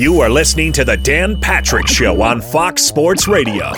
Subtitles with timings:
[0.00, 3.70] You are listening to The Dan Patrick Show on Fox Sports Radio.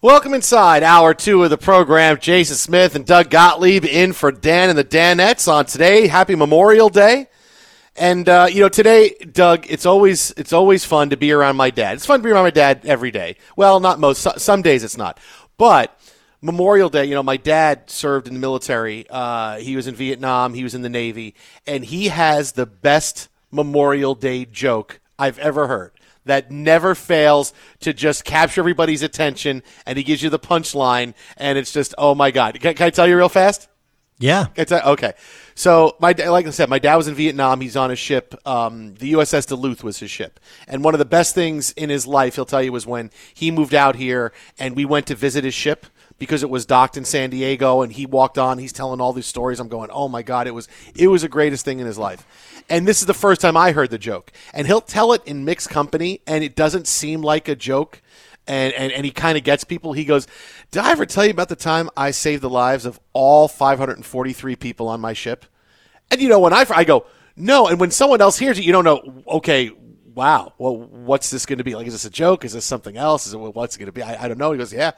[0.00, 2.18] Welcome inside hour two of the program.
[2.18, 6.06] Jason Smith and Doug Gottlieb in for Dan and the Dannettes on today.
[6.06, 7.26] Happy Memorial Day.
[7.94, 11.68] And uh, you know, today, Doug, it's always it's always fun to be around my
[11.68, 11.96] dad.
[11.96, 13.36] It's fun to be around my dad every day.
[13.54, 14.26] Well, not most.
[14.40, 15.20] Some days it's not,
[15.58, 16.00] but
[16.40, 19.04] Memorial Day, you know, my dad served in the military.
[19.10, 20.54] Uh, he was in Vietnam.
[20.54, 21.34] He was in the Navy,
[21.66, 25.92] and he has the best Memorial Day joke I've ever heard.
[26.24, 31.56] That never fails to just capture everybody's attention, and he gives you the punchline, and
[31.56, 32.58] it's just, oh my god!
[32.60, 33.68] Can, can I tell you real fast?
[34.18, 34.46] Yeah.
[34.56, 35.12] It's a, okay.
[35.54, 37.60] So my like I said, my dad was in Vietnam.
[37.60, 38.34] He's on a ship.
[38.46, 42.06] Um, the USS Duluth was his ship, and one of the best things in his
[42.06, 45.44] life, he'll tell you, was when he moved out here and we went to visit
[45.44, 45.86] his ship
[46.18, 48.58] because it was docked in San Diego, and he walked on.
[48.58, 49.60] He's telling all these stories.
[49.60, 52.55] I'm going, oh my god, it was it was the greatest thing in his life.
[52.68, 54.32] And this is the first time I heard the joke.
[54.52, 58.02] And he'll tell it in mixed company, and it doesn't seem like a joke.
[58.48, 59.92] And, and, and he kind of gets people.
[59.92, 60.26] He goes,
[60.70, 64.56] Did I ever tell you about the time I saved the lives of all 543
[64.56, 65.44] people on my ship?
[66.10, 67.66] And you know, when I, I go, No.
[67.66, 69.70] And when someone else hears it, you don't know, okay,
[70.14, 71.74] wow, well, what's this going to be?
[71.74, 72.44] Like, is this a joke?
[72.44, 73.26] Is this something else?
[73.26, 74.02] Is it what's it going to be?
[74.02, 74.52] I, I don't know.
[74.52, 74.92] He goes, Yeah.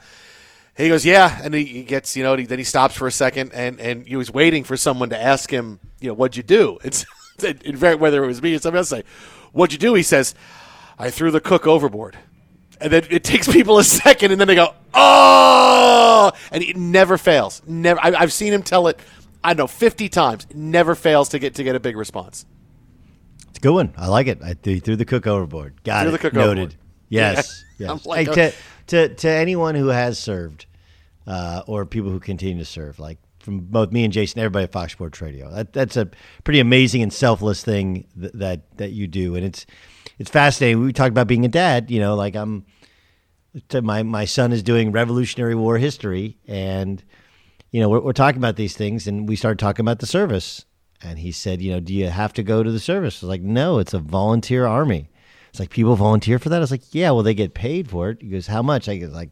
[0.77, 3.81] He goes, yeah, and he gets, you know, then he stops for a second, and
[3.81, 6.77] and he was waiting for someone to ask him, you know, what'd you do?
[6.85, 7.07] It's it,
[7.41, 9.03] whether it was me or somebody else say,
[9.51, 9.93] what'd you do?
[9.93, 10.35] He says,
[10.97, 12.17] I threw the cook overboard,
[12.81, 17.17] and then it takes people a second, and then they go, oh, and it never
[17.17, 17.61] fails.
[17.67, 18.99] Never, I, I've seen him tell it,
[19.43, 20.47] I don't know, fifty times.
[20.53, 22.45] Never fails to get to get a big response.
[23.49, 23.93] It's a good one.
[23.97, 24.39] I like it.
[24.43, 25.81] I threw, threw the cook overboard.
[25.83, 26.11] Got Threw it.
[26.11, 26.49] the cook Noted.
[26.51, 26.75] overboard.
[27.09, 27.63] Yes.
[27.77, 27.93] Yeah.
[27.93, 28.05] Yes.
[28.05, 28.53] like, Hey, to,
[29.07, 30.65] to, to anyone who has served
[31.25, 34.71] uh, or people who continue to serve, like from both me and Jason, everybody at
[34.71, 36.09] Fox Sports Radio, that, that's a
[36.43, 39.65] pretty amazing and selfless thing that, that that you do, and it's
[40.17, 40.83] it's fascinating.
[40.83, 41.89] We talk about being a dad.
[41.91, 42.65] You know, like I'm.
[43.81, 47.03] My my son is doing Revolutionary War history, and
[47.71, 50.65] you know we're, we're talking about these things, and we started talking about the service,
[51.01, 53.23] and he said, you know, do you have to go to the service?
[53.23, 55.09] I was like, no, it's a volunteer army.
[55.49, 56.57] It's like people volunteer for that.
[56.57, 58.21] I was like, yeah, well, they get paid for it.
[58.21, 58.87] He goes, how much?
[58.87, 59.31] I was like,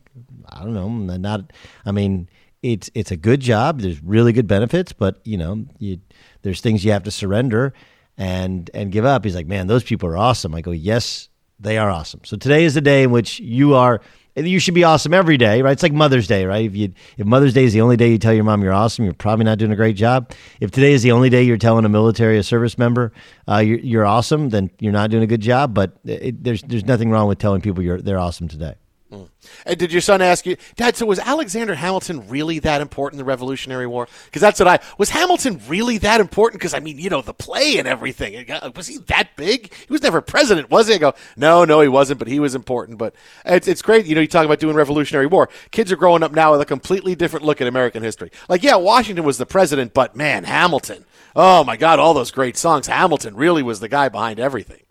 [0.49, 1.53] I don't know, not.
[1.85, 2.27] I mean,
[2.73, 3.81] it's it's a good job.
[3.81, 5.99] There's really good benefits, but you know, you,
[6.41, 7.73] there's things you have to surrender
[8.17, 9.23] and and give up.
[9.23, 10.53] He's like, man, those people are awesome.
[10.53, 11.29] I go, yes,
[11.59, 12.21] they are awesome.
[12.23, 14.01] So today is the day in which you are.
[14.35, 15.71] You should be awesome every day, right?
[15.71, 16.63] It's like Mother's Day, right?
[16.63, 19.03] If you if Mother's Day is the only day you tell your mom you're awesome,
[19.03, 20.31] you're probably not doing a great job.
[20.59, 23.13] If today is the only day you're telling a military, a service member,
[23.49, 25.73] uh, you're, you're awesome, then you're not doing a good job.
[25.73, 28.75] But it, there's there's nothing wrong with telling people you're they're awesome today.
[29.09, 30.97] And did your son ask you, Dad?
[30.97, 34.07] So was Alexander Hamilton really that important in the Revolutionary War?
[34.25, 35.09] Because that's what I was.
[35.09, 36.59] Hamilton really that important?
[36.59, 38.45] Because I mean, you know, the play and everything.
[38.75, 39.73] Was he that big?
[39.73, 40.95] He was never president, was he?
[40.95, 42.97] I go, no, no, he wasn't, but he was important.
[42.97, 43.15] But
[43.45, 44.05] it's it's great.
[44.05, 45.49] You know, you talk about doing Revolutionary War.
[45.71, 48.31] Kids are growing up now with a completely different look at American history.
[48.49, 51.05] Like, yeah, Washington was the president, but man, Hamilton.
[51.35, 52.87] Oh my God, all those great songs.
[52.87, 54.81] Hamilton really was the guy behind everything.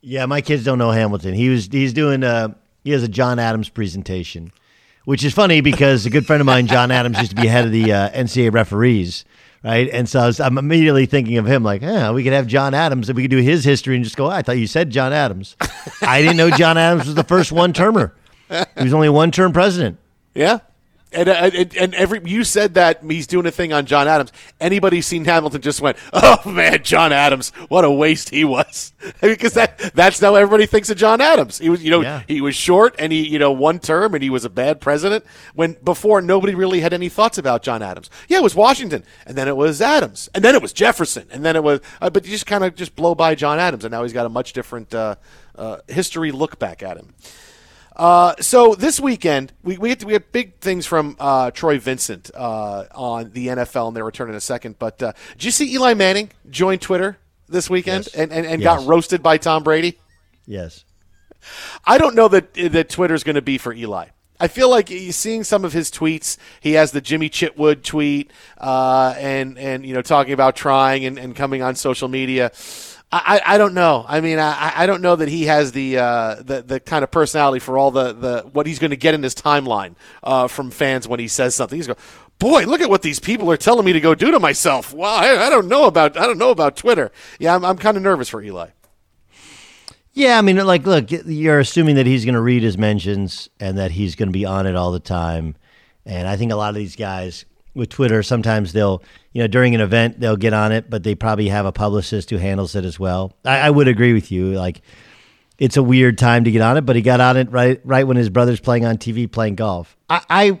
[0.00, 1.34] Yeah, my kids don't know Hamilton.
[1.34, 2.54] He was he's doing uh
[2.86, 4.52] he has a John Adams presentation,
[5.06, 7.66] which is funny because a good friend of mine, John Adams, used to be head
[7.66, 9.24] of the uh, NCAA referees,
[9.64, 9.90] right?
[9.90, 12.74] And so I was, I'm immediately thinking of him like, yeah, we could have John
[12.74, 15.12] Adams and we could do his history and just go, I thought you said John
[15.12, 15.56] Adams.
[16.00, 18.14] I didn't know John Adams was the first one termer.
[18.48, 19.98] He was only one term president.
[20.32, 20.60] Yeah.
[21.12, 24.32] And, uh, and and every you said that he's doing a thing on John Adams.
[24.60, 29.54] Anybody seen Hamilton just went, "Oh man, John Adams, what a waste he was," because
[29.54, 31.58] that that's how everybody thinks of John Adams.
[31.58, 32.22] He was, you know, Yeah.
[32.26, 35.24] he was short and he, you know, one term and he was a bad president.
[35.54, 38.10] When before nobody really had any thoughts about John Adams.
[38.28, 41.44] Yeah, it was Washington, and then it was Adams, and then it was Jefferson, and
[41.44, 41.80] then it was.
[42.02, 44.26] Uh, but you just kind of just blow by John Adams, and now he's got
[44.26, 45.14] a much different uh,
[45.54, 47.14] uh, history look back at him.
[47.96, 52.30] Uh, so this weekend we we had, we had big things from uh, Troy Vincent
[52.34, 54.78] uh, on the NFL and their return in a second.
[54.78, 57.16] But uh, did you see Eli Manning join Twitter
[57.48, 58.14] this weekend Yes.
[58.14, 58.78] and, and, and Yes.
[58.80, 59.98] got roasted by Tom Brady?
[60.46, 60.84] Yes.
[61.86, 64.08] I don't know that that Twitter's going to be for Eli.
[64.38, 66.36] I feel like seeing some of his tweets.
[66.60, 71.18] He has the Jimmy Chitwood tweet, uh, and and you know talking about trying and,
[71.18, 72.52] and coming on social media.
[73.12, 74.04] I, I don't know.
[74.06, 77.10] I mean, I, I don't know that he has the uh, the the kind of
[77.10, 79.94] personality for all the, the what he's going to get in his timeline
[80.24, 81.76] uh, from fans when he says something.
[81.76, 81.98] He's going,
[82.38, 84.92] boy, look at what these people are telling me to go do to myself.
[84.92, 87.12] Wow, I, I don't know about I don't know about Twitter.
[87.38, 88.70] Yeah, I'm I'm kind of nervous for Eli.
[90.12, 93.76] Yeah, I mean, like, look, you're assuming that he's going to read his mentions and
[93.76, 95.56] that he's going to be on it all the time.
[96.06, 97.44] And I think a lot of these guys
[97.76, 99.02] with Twitter, sometimes they'll,
[99.32, 102.30] you know, during an event, they'll get on it, but they probably have a publicist
[102.30, 103.34] who handles it as well.
[103.44, 104.52] I, I would agree with you.
[104.52, 104.80] Like,
[105.58, 108.06] it's a weird time to get on it, but he got on it right right
[108.06, 109.96] when his brother's playing on TV playing golf.
[110.08, 110.60] I I,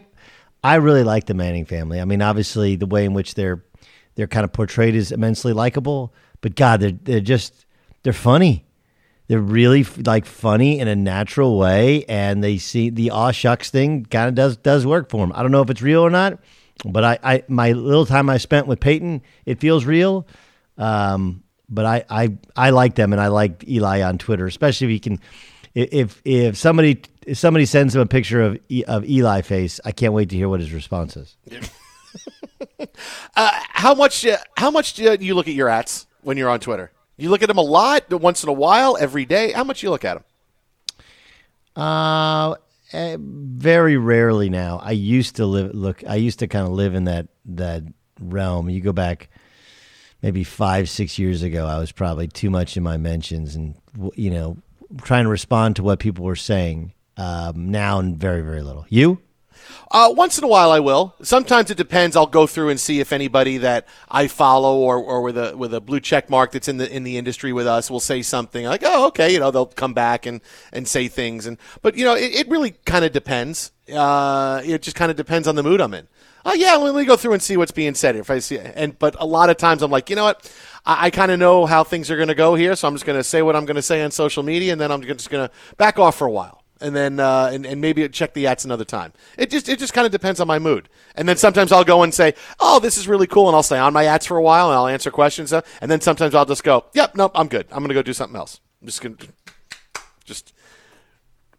[0.62, 2.00] I really like the Manning family.
[2.00, 3.62] I mean, obviously the way in which they're
[4.14, 7.66] they're kind of portrayed is immensely likable, but God, they're they're just
[8.02, 8.64] they're funny.
[9.28, 14.06] They're really like funny in a natural way, and they see the aw shucks thing
[14.06, 15.32] kind of does does work for them.
[15.34, 16.38] I don't know if it's real or not,
[16.84, 20.26] but I, I my little time I spent with Peyton, it feels real.
[20.78, 24.90] Um, but I, I I like them, and I like Eli on Twitter, especially if
[24.90, 25.20] he can.
[25.74, 30.12] If if somebody if somebody sends him a picture of of Eli face, I can't
[30.12, 31.36] wait to hear what his response is.
[33.36, 36.60] uh, how much uh, how much do you look at your ats when you're on
[36.60, 36.92] Twitter?
[37.16, 39.52] You look at them a lot, once in a while, every day.
[39.52, 40.24] How much you look at them?
[41.74, 42.56] Uh,
[42.92, 44.80] eh, very rarely now.
[44.82, 46.02] I used to live look.
[46.06, 47.82] I used to kind of live in that that
[48.20, 48.68] realm.
[48.70, 49.28] You go back
[50.22, 51.66] maybe five six years ago.
[51.66, 53.74] I was probably too much in my mentions and
[54.14, 54.56] you know
[55.02, 56.92] trying to respond to what people were saying.
[57.16, 58.86] Um, now and very very little.
[58.88, 59.20] You?
[59.90, 61.14] Uh, once in a while, I will.
[61.22, 62.16] Sometimes it depends.
[62.16, 65.72] I'll go through and see if anybody that I follow or, or with a with
[65.72, 68.64] a blue check mark that's in the in the industry with us will say something
[68.64, 70.40] like, "Oh, okay," you know, they'll come back and
[70.72, 71.46] and say things.
[71.46, 73.72] And but you know, it, it really kind of depends.
[73.92, 76.08] Uh, it just kind of depends on the mood I'm in.
[76.44, 78.16] Oh yeah, let me go through and see what's being said.
[78.16, 80.52] If I see, and but a lot of times I'm like, you know what,
[80.84, 83.06] I, I kind of know how things are going to go here, so I'm just
[83.06, 85.30] going to say what I'm going to say on social media, and then I'm just
[85.30, 88.46] going to back off for a while and then uh, and, and maybe check the
[88.46, 89.12] ats another time.
[89.38, 90.88] It just it just kind of depends on my mood.
[91.14, 93.78] And then sometimes I'll go and say, "Oh, this is really cool," and I'll stay
[93.78, 95.52] on my ats for a while and I'll answer questions.
[95.52, 97.66] Uh, and then sometimes I'll just go, "Yep, nope, I'm good.
[97.70, 98.60] I'm going to go do something else.
[98.80, 99.28] I'm just going to
[100.24, 100.52] just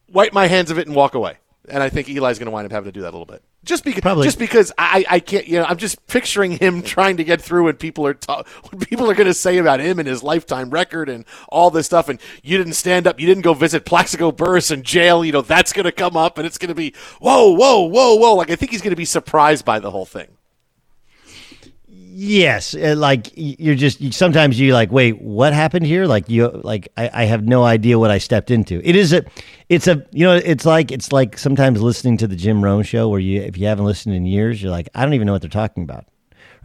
[0.09, 1.37] wipe my hands of it and walk away."
[1.69, 3.43] And I think Eli's going to wind up having to do that a little bit
[3.67, 4.25] just because Probably.
[4.25, 7.65] just because I, I can't you know I'm just picturing him trying to get through
[7.65, 10.69] what people are ta- what people are going to say about him and his lifetime
[10.69, 14.31] record and all this stuff and you didn't stand up you didn't go visit Plaxico
[14.31, 16.93] Burress in jail you know that's going to come up and it's going to be
[17.19, 20.05] whoa whoa whoa whoa like I think he's going to be surprised by the whole
[20.05, 20.36] thing.
[22.19, 26.87] Yes, uh, like you're just sometimes you like wait what happened here like you like
[26.97, 28.81] I, I have no idea what I stepped into.
[28.83, 29.23] It is a
[29.69, 33.07] it's a you know it's like it's like sometimes listening to the Jim Rome show
[33.07, 35.43] where you if you haven't listened in years you're like I don't even know what
[35.43, 36.05] they're talking about.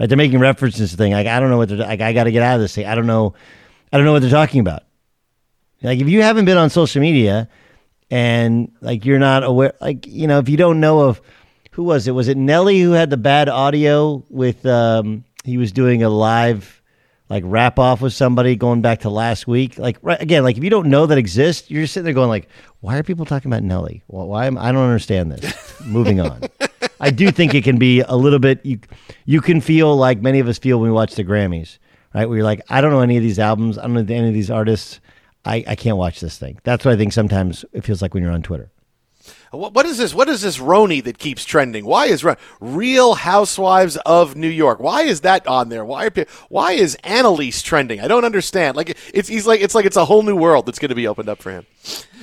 [0.01, 0.09] Right?
[0.09, 2.33] They're making references to thing like I don't know what they're like I got to
[2.33, 2.87] get out of this thing.
[2.87, 3.35] I don't know
[3.93, 4.85] I don't know what they're talking about.
[5.83, 7.51] Like if you haven't been on social media
[8.11, 11.21] and like you're not aware like you know if you don't know of
[11.73, 15.73] who was it was it Nelly who had the bad audio with um he was
[15.73, 16.83] doing a live
[17.29, 19.79] like rap off with somebody going back to last week.
[19.79, 22.29] Like right, again, like if you don't know that exists, you're just sitting there going
[22.29, 22.47] like,
[22.81, 24.03] why are people talking about Nelly?
[24.09, 25.81] Well, why am I don't understand this.
[25.87, 26.43] Moving on.
[27.01, 28.81] I do think it can be a little bit you
[29.25, 31.79] you can feel like many of us feel when we watch the Grammys,
[32.15, 32.29] right?
[32.29, 34.35] Where you're like, I don't know any of these albums, I don't know any of
[34.35, 35.01] these artists.
[35.45, 36.61] I, I can't watch this thing.
[36.63, 38.71] That's what I think sometimes it feels like when you're on Twitter.
[39.53, 40.15] What is this?
[40.15, 41.85] What is this RHONY that keeps trending?
[41.85, 42.25] Why is
[42.61, 44.81] Real Housewives of New York?
[44.81, 45.85] Why is that on there?
[45.85, 48.01] Why are, why is Annalise trending?
[48.01, 48.79] I don't understand.
[48.79, 51.07] Like it's he's like it's like it's a whole new world that's going to be
[51.07, 51.67] opened up for him.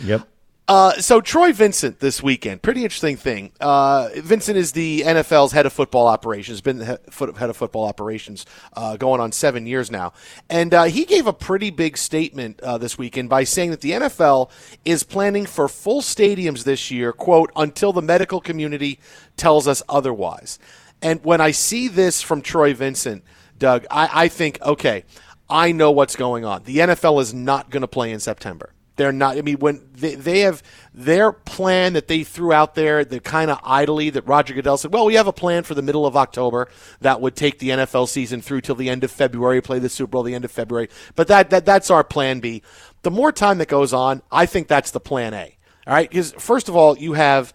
[0.04, 0.28] Yep.
[0.70, 3.52] Uh, so Troy Vincent this weekend, pretty interesting thing.
[3.60, 8.96] Uh, Vincent is the NFL's head of football operations, been head of football operations uh,
[8.96, 10.14] going on seven years now,
[10.48, 13.94] and uh, he gave a pretty big statement uh, this weekend by saying that the
[13.94, 14.52] NFL
[14.86, 19.00] is planning for full stadiums this year, quote, until the medical community
[19.38, 20.60] tells us otherwise.
[21.02, 23.24] And when I see this from Troy Vincent,
[23.58, 25.06] Doug, I, I think, okay,
[25.50, 26.62] I know what's going on.
[26.66, 28.72] The NFL is not going to play in September.
[29.00, 29.38] They're not.
[29.38, 30.62] I mean, when they, they have
[30.94, 34.92] their plan that they threw out there, the kind of idly that Roger Goodell said,
[34.92, 36.68] well, we have a plan for the middle of October
[37.00, 40.12] that would take the NFL season through till the end of February, play the Super
[40.12, 40.90] Bowl the end of February.
[41.16, 42.62] But that, that that's our plan B.
[43.04, 45.58] The more time that goes on, I think that's the plan A.
[45.88, 47.54] All right, because first of all, you have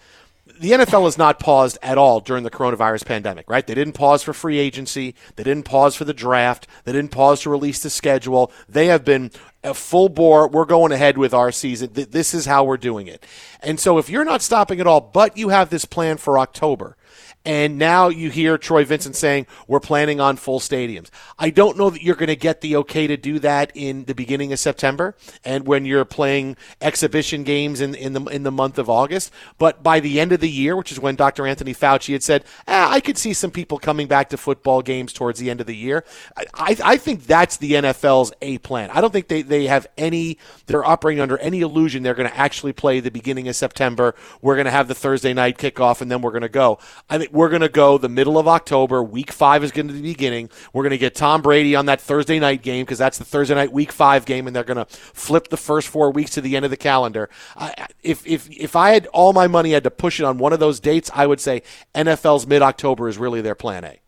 [0.60, 3.66] the NFL has not paused at all during the coronavirus pandemic, right?
[3.66, 5.14] They didn't pause for free agency.
[5.36, 6.66] They didn't pause for the draft.
[6.84, 8.52] They didn't pause to release the schedule.
[8.68, 9.30] They have been
[9.62, 10.48] a full bore.
[10.48, 11.90] We're going ahead with our season.
[11.92, 13.26] This is how we're doing it.
[13.62, 16.96] And so if you're not stopping at all, but you have this plan for October,
[17.44, 21.10] and now you hear Troy Vincent saying, we're planning on full stadiums.
[21.38, 24.14] I don't know that you're going to get the okay to do that in the
[24.14, 28.78] beginning of September and when you're playing exhibition games in, in, the, in the month
[28.78, 29.30] of August.
[29.58, 31.46] But by the end of the year, which is when Dr.
[31.46, 35.12] Anthony Fauci had said, ah, I could see some people coming back to football games
[35.12, 36.02] towards the end of the year.
[36.36, 38.88] I, I think that's the NFL's A plan.
[38.90, 42.36] I don't think they, they have any, they're operating under any illusion they're going to
[42.36, 44.14] actually play the beginning of September.
[44.40, 46.78] We're going to have the Thursday night kickoff and then we're going to go.
[47.10, 49.02] I think we're going to go the middle of October.
[49.02, 50.48] Week five is going to be beginning.
[50.72, 53.54] We're going to get Tom Brady on that Thursday night game because that's the Thursday
[53.54, 56.54] night Week five game, and they're going to flip the first four weeks to the
[56.54, 57.28] end of the calendar.
[57.56, 60.52] I, if if if I had all my money, had to push it on one
[60.52, 61.62] of those dates, I would say
[61.94, 64.00] NFL's mid October is really their plan A.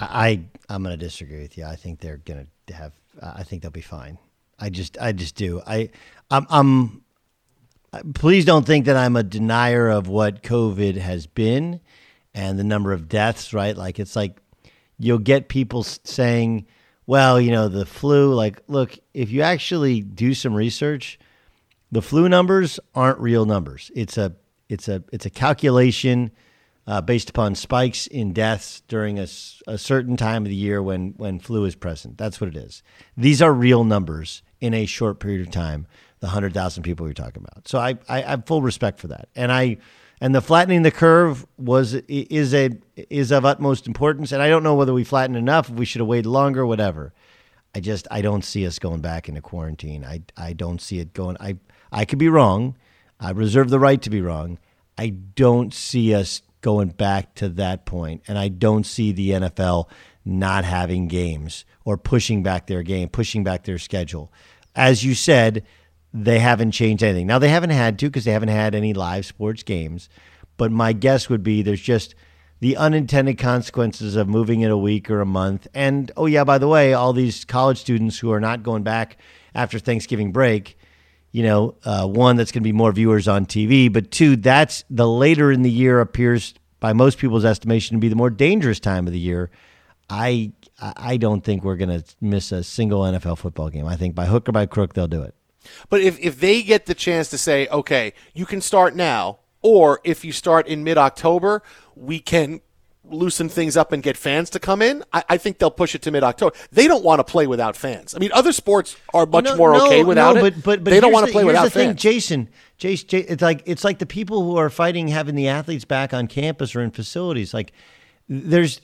[0.00, 1.64] I I'm going to disagree with you.
[1.64, 2.92] I think they're going to have.
[3.20, 4.18] I think they'll be fine.
[4.58, 5.60] I just I just do.
[5.66, 5.90] I
[6.30, 7.02] I'm, I'm
[8.14, 11.80] please don't think that I'm a denier of what COVID has been
[12.34, 13.52] and the number of deaths.
[13.52, 13.76] Right?
[13.76, 14.40] Like it's like
[14.98, 16.66] you'll get people saying,
[17.06, 21.18] "Well, you know, the flu." Like, look, if you actually do some research,
[21.90, 23.90] the flu numbers aren't real numbers.
[23.94, 24.34] It's a
[24.68, 26.30] it's a it's a calculation
[26.86, 29.26] uh, based upon spikes in deaths during a,
[29.68, 32.18] a certain time of the year when, when flu is present.
[32.18, 32.82] That's what it is.
[33.16, 35.86] These are real numbers in a short period of time.
[36.20, 37.66] The hundred thousand people you're talking about.
[37.66, 39.78] So I, I, have full respect for that, and I
[40.20, 44.32] and the flattening the curve was is a is of utmost importance.
[44.32, 45.70] And I don't know whether we flattened enough.
[45.70, 47.14] If we should have waited longer, whatever.
[47.74, 50.04] I just I don't see us going back into quarantine.
[50.04, 51.36] I I don't see it going.
[51.40, 51.56] I
[51.90, 52.76] I could be wrong.
[53.18, 54.58] I reserve the right to be wrong.
[54.98, 59.88] I don't see us going back to that point, and I don't see the NFL
[60.24, 64.32] not having games or pushing back their game, pushing back their schedule.
[64.74, 65.64] As you said,
[66.12, 67.26] they haven't changed anything.
[67.26, 70.08] Now they haven't had to because they haven't had any live sports games,
[70.56, 72.14] but my guess would be there's just
[72.60, 75.66] the unintended consequences of moving it a week or a month.
[75.74, 79.16] And oh yeah, by the way, all these college students who are not going back
[79.54, 80.78] after Thanksgiving break,
[81.32, 84.84] you know, uh, one that's going to be more viewers on TV, but two, that's
[84.90, 88.80] the later in the year appears by most people's estimation to be the more dangerous
[88.80, 89.50] time of the year.
[90.08, 93.86] I I don't think we're going to miss a single NFL football game.
[93.86, 95.34] I think by hook or by crook they'll do it.
[95.88, 100.00] But if if they get the chance to say, okay, you can start now, or
[100.04, 101.62] if you start in mid October,
[101.94, 102.60] we can
[103.12, 106.02] loosen things up and get fans to come in, I, I think they'll push it
[106.02, 106.54] to mid October.
[106.70, 108.14] They don't want to play without fans.
[108.14, 110.54] I mean, other sports are much no, more no, okay without no, it.
[110.54, 112.00] But, but, but they don't want to play without the thing, fans.
[112.00, 112.48] Jason,
[112.78, 116.14] Jason, Jason, it's like it's like the people who are fighting having the athletes back
[116.14, 117.52] on campus or in facilities.
[117.52, 117.72] Like,
[118.28, 118.80] there's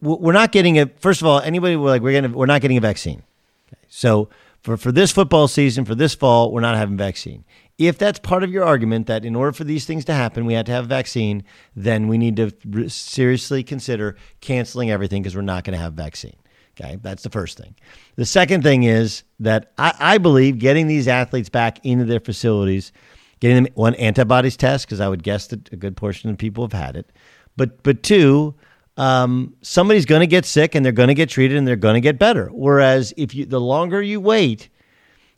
[0.00, 0.86] we're not getting a.
[0.86, 3.22] First of all, anybody we're like we're gonna we're not getting a vaccine.
[3.68, 3.80] Okay.
[3.88, 4.28] So
[4.64, 7.44] for for this football season, for this fall, we're not having vaccine
[7.78, 10.54] if that's part of your argument that in order for these things to happen, we
[10.54, 11.42] had to have a vaccine,
[11.74, 15.94] then we need to re- seriously consider canceling everything because we're not going to have
[15.94, 16.36] vaccine.
[16.78, 17.74] Okay, that's the first thing.
[18.16, 22.92] The second thing is that I, I believe getting these athletes back into their facilities,
[23.40, 26.64] getting them one antibodies test because I would guess that a good portion of people
[26.64, 27.10] have had it,
[27.56, 28.54] but but two,
[28.96, 31.94] um, somebody's going to get sick and they're going to get treated and they're going
[31.94, 32.48] to get better.
[32.52, 34.68] Whereas if you the longer you wait,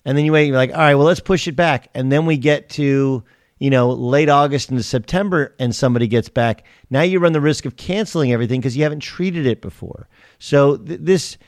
[0.06, 1.88] and then you wait, you're like, all right, well, let's push it back.
[1.92, 3.25] And then we get to,
[3.58, 6.64] you know, late August into September and somebody gets back.
[6.90, 10.08] Now you run the risk of canceling everything because you haven't treated it before.
[10.38, 11.38] So th- this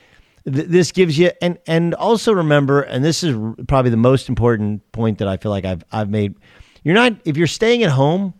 [0.45, 3.37] th- this gives you and and also remember, and this is
[3.67, 6.35] probably the most important point that I feel like I've I've made.
[6.83, 8.33] You're not if you're staying at home,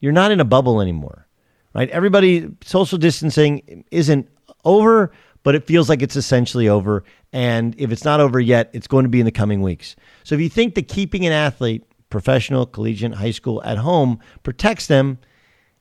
[0.00, 1.26] you're not in a bubble anymore.
[1.74, 1.88] Right?
[1.90, 4.28] Everybody social distancing isn't
[4.64, 5.12] over,
[5.42, 7.04] but it feels like it's essentially over.
[7.32, 9.96] And if it's not over yet, it's going to be in the coming weeks.
[10.24, 14.86] So if you think that keeping an athlete, professional, collegiate, high school, at home protects
[14.86, 15.18] them,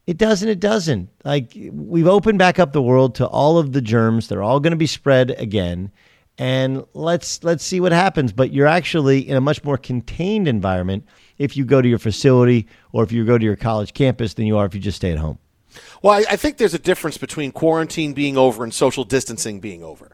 [0.07, 0.49] it doesn't.
[0.49, 1.09] It doesn't.
[1.23, 4.27] Like we've opened back up the world to all of the germs.
[4.27, 5.91] They're all going to be spread again.
[6.37, 8.31] And let's let's see what happens.
[8.31, 11.05] But you're actually in a much more contained environment
[11.37, 14.47] if you go to your facility or if you go to your college campus than
[14.47, 15.37] you are if you just stay at home.
[16.01, 19.83] Well, I, I think there's a difference between quarantine being over and social distancing being
[19.83, 20.11] over.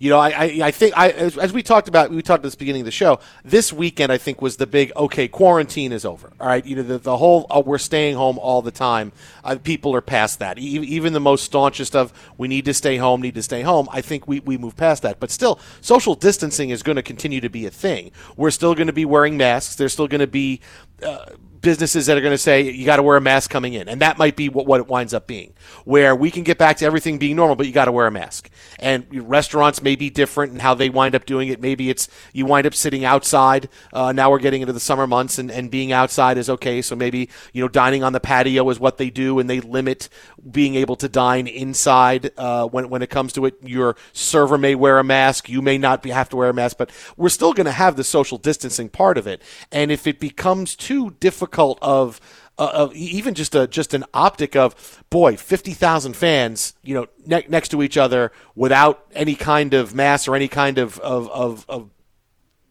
[0.00, 2.50] You know, I, I, I think I as, as, we talked about, we talked at
[2.52, 3.18] the beginning of the show.
[3.44, 5.26] This weekend, I think, was the big okay.
[5.26, 6.32] Quarantine is over.
[6.38, 9.10] All right, you know, the, the whole uh, we're staying home all the time.
[9.42, 10.56] Uh, people are past that.
[10.56, 13.88] E- even the most staunchest of we need to stay home, need to stay home.
[13.90, 15.18] I think we we move past that.
[15.18, 18.12] But still, social distancing is going to continue to be a thing.
[18.36, 19.74] We're still going to be wearing masks.
[19.74, 20.60] There's still going to be.
[21.02, 21.26] Uh,
[21.60, 24.00] businesses that are going to say you got to wear a mask coming in, and
[24.00, 26.84] that might be what, what it winds up being, where we can get back to
[26.84, 28.50] everything being normal, but you got to wear a mask.
[28.78, 31.60] And restaurants may be different and how they wind up doing it.
[31.60, 33.68] Maybe it's you wind up sitting outside.
[33.92, 36.82] Uh, now we're getting into the summer months, and, and being outside is okay.
[36.82, 40.08] So maybe you know dining on the patio is what they do, and they limit
[40.48, 43.56] being able to dine inside uh, when when it comes to it.
[43.62, 46.78] Your server may wear a mask, you may not be, have to wear a mask,
[46.78, 49.42] but we're still going to have the social distancing part of it.
[49.72, 52.20] And if it becomes too difficult difficult of
[52.58, 57.06] uh, of even just a just an optic of boy, fifty thousand fans, you know,
[57.26, 61.28] ne- next to each other without any kind of mass or any kind of of
[61.30, 61.90] of, of,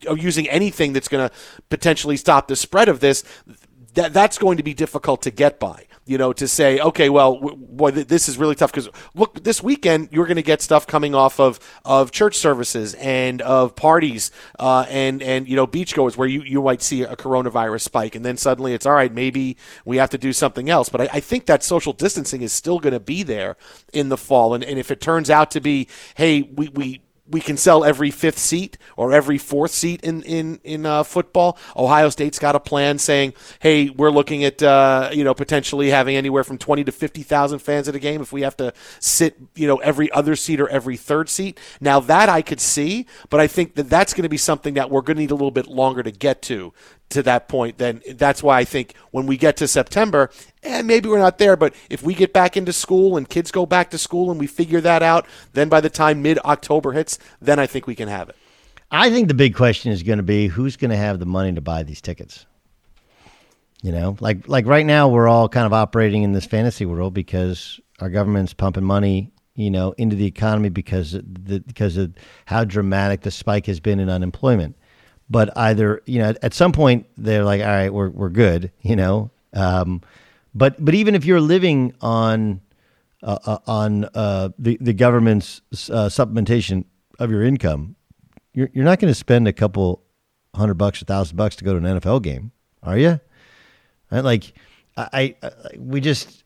[0.06, 1.36] of using anything that's going to
[1.70, 3.24] potentially stop the spread of this.
[3.98, 7.38] That that's going to be difficult to get by you know, to say, okay, well,
[7.38, 11.14] boy, this is really tough because look, this weekend you're going to get stuff coming
[11.14, 16.28] off of of church services and of parties uh, and and you know beachgoers where
[16.28, 19.98] you you might see a coronavirus spike, and then suddenly it's all right, maybe we
[19.98, 20.88] have to do something else.
[20.88, 23.58] But I, I think that social distancing is still going to be there
[23.92, 27.42] in the fall, and, and if it turns out to be, hey, we we we
[27.42, 31.58] can sell every fifth seat or every fourth seat in in in uh, football.
[31.76, 36.16] Ohio State's got a plan saying, "Hey, we're looking at uh, you know potentially having
[36.16, 39.38] anywhere from twenty to fifty thousand fans at a game if we have to sit
[39.56, 43.40] you know every other seat or every third seat." Now that I could see, but
[43.40, 45.52] I think that that's going to be something that we're going to need a little
[45.52, 46.74] bit longer to get to
[47.10, 50.30] to that point, then that's why I think when we get to September,
[50.64, 53.52] and eh, maybe we're not there, but if we get back into school and kids
[53.52, 56.92] go back to school and we figure that out, then by the time mid October
[56.92, 58.36] hits, then I think we can have it.
[58.92, 61.54] I think the big question is going to be who's going to have the money
[61.54, 62.46] to buy these tickets.
[63.84, 67.14] You know, like like right now we're all kind of operating in this fantasy world
[67.14, 72.14] because our government's pumping money, you know, into the economy because the, because of
[72.46, 74.76] how dramatic the spike has been in unemployment
[75.30, 78.96] but either you know at some point they're like all right we're we're good you
[78.96, 79.32] know?
[79.54, 80.02] Um,
[80.54, 82.62] but but even if you're living on
[83.24, 86.86] uh, uh, on uh, the the government's uh, supplementation
[87.20, 87.96] of your income
[88.54, 90.04] you're you're not going to spend a couple
[90.56, 92.52] hundred bucks a thousand bucks to go to an NFL game
[92.84, 93.20] are you
[94.12, 94.24] right?
[94.24, 94.54] like
[94.98, 96.44] I, I, we just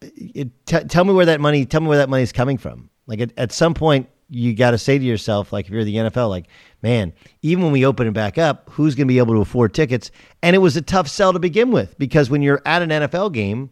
[0.00, 2.90] it, t- tell me where that money tell me where that money is coming from.
[3.06, 5.96] Like at, at some point you got to say to yourself, like if you're the
[5.96, 6.46] NFL, like,
[6.82, 7.12] man,
[7.42, 10.10] even when we open it back up, who's going to be able to afford tickets?
[10.42, 13.32] And it was a tough sell to begin with because when you're at an NFL
[13.32, 13.70] game,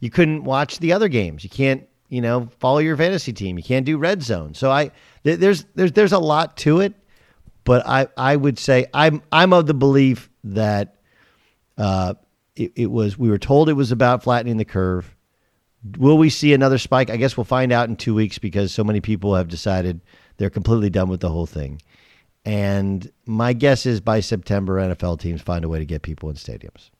[0.00, 1.44] you couldn't watch the other games.
[1.44, 3.56] You can't, you know, follow your fantasy team.
[3.56, 4.54] You can't do red zone.
[4.54, 4.90] So I
[5.22, 6.94] th- there's there's there's a lot to it,
[7.62, 10.96] but I I would say I'm I'm of the belief that
[11.78, 12.14] uh,
[12.56, 15.14] it, it was we were told it was about flattening the curve
[15.98, 17.10] Will we see another spike?
[17.10, 20.00] I guess we'll find out in two weeks because so many people have decided
[20.36, 21.82] they're completely done with the whole thing.
[22.44, 26.36] And my guess is by September, NFL teams find a way to get people in
[26.36, 26.90] stadiums.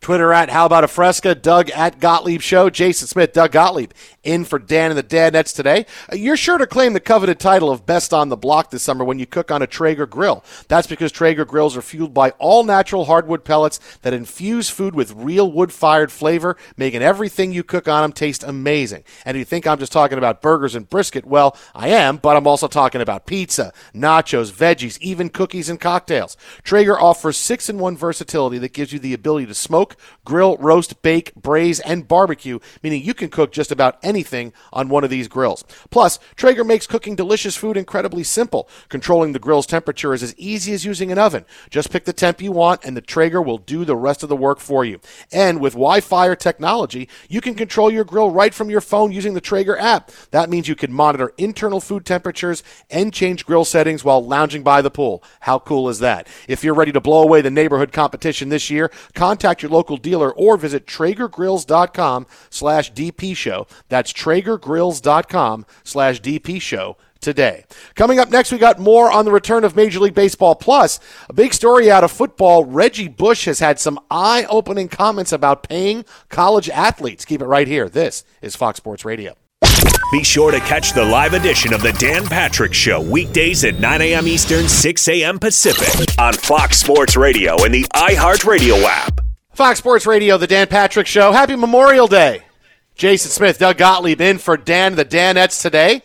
[0.00, 3.92] Twitter at How About a Fresca, Doug at Gottlieb Show, Jason Smith, Doug Gottlieb
[4.28, 5.86] in for Dan and the Dannettes today.
[6.12, 9.04] Uh, you're sure to claim the coveted title of Best on the Block this summer
[9.04, 10.44] when you cook on a Traeger grill.
[10.68, 15.14] That's because Traeger grills are fueled by all natural hardwood pellets that infuse food with
[15.14, 19.04] real wood fired flavor, making everything you cook on them taste amazing.
[19.24, 22.36] And if you think I'm just talking about burgers and brisket, well, I am, but
[22.36, 26.36] I'm also talking about pizza, nachos, veggies, even cookies and cocktails.
[26.62, 29.87] Traeger offers six in one versatility that gives you the ability to smoke,
[30.24, 35.04] grill, roast, bake, braise, and barbecue, meaning you can cook just about anything on one
[35.04, 35.64] of these grills.
[35.90, 38.68] Plus, Traeger makes cooking delicious food incredibly simple.
[38.88, 41.44] Controlling the grill's temperature is as easy as using an oven.
[41.70, 44.36] Just pick the temp you want, and the Traeger will do the rest of the
[44.36, 45.00] work for you.
[45.32, 49.34] And with Wi Fi technology, you can control your grill right from your phone using
[49.34, 50.10] the Traeger app.
[50.30, 54.82] That means you can monitor internal food temperatures and change grill settings while lounging by
[54.82, 55.22] the pool.
[55.40, 56.26] How cool is that?
[56.48, 60.32] If you're ready to blow away the neighborhood competition this year, contact your local dealer
[60.32, 63.66] or visit TraegerGrills.com slash DP show.
[63.88, 67.64] That's TraegerGrills.com slash DP show today.
[67.94, 70.54] Coming up next, we got more on the return of Major League Baseball.
[70.54, 72.64] Plus, a big story out of football.
[72.64, 77.24] Reggie Bush has had some eye opening comments about paying college athletes.
[77.24, 77.88] Keep it right here.
[77.88, 79.34] This is Fox Sports Radio.
[80.10, 84.00] Be sure to catch the live edition of the Dan Patrick Show weekdays at 9
[84.00, 84.26] a.m.
[84.26, 85.38] Eastern, 6 a.m.
[85.38, 89.27] Pacific on Fox Sports Radio and the iHeartRadio app.
[89.58, 91.32] Fox Sports Radio, the Dan Patrick Show.
[91.32, 92.42] Happy Memorial Day.
[92.94, 96.02] Jason Smith, Doug Gottlieb in for Dan, the Dannettes today.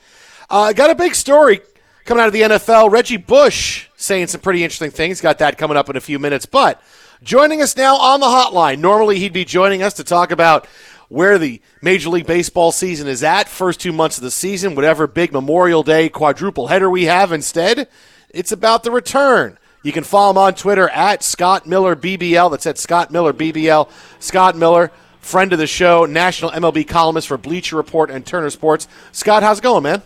[0.49, 1.61] Uh, got a big story
[2.03, 2.89] coming out of the NFL.
[2.91, 5.21] Reggie Bush saying some pretty interesting things.
[5.21, 6.47] Got that coming up in a few minutes.
[6.47, 6.81] But
[7.21, 10.65] joining us now on the hotline, normally he'd be joining us to talk about
[11.09, 15.05] where the Major League Baseball season is at, first two months of the season, whatever
[15.05, 17.87] big Memorial Day quadruple header we have instead.
[18.31, 22.49] It's about the return you can follow him on Twitter at Scott Miller BBL.
[22.49, 23.89] That's at Scott Miller BBL.
[24.19, 28.87] Scott Miller, friend of the show, national MLB columnist for Bleacher Report and Turner Sports.
[29.11, 30.01] Scott, how's it going, man?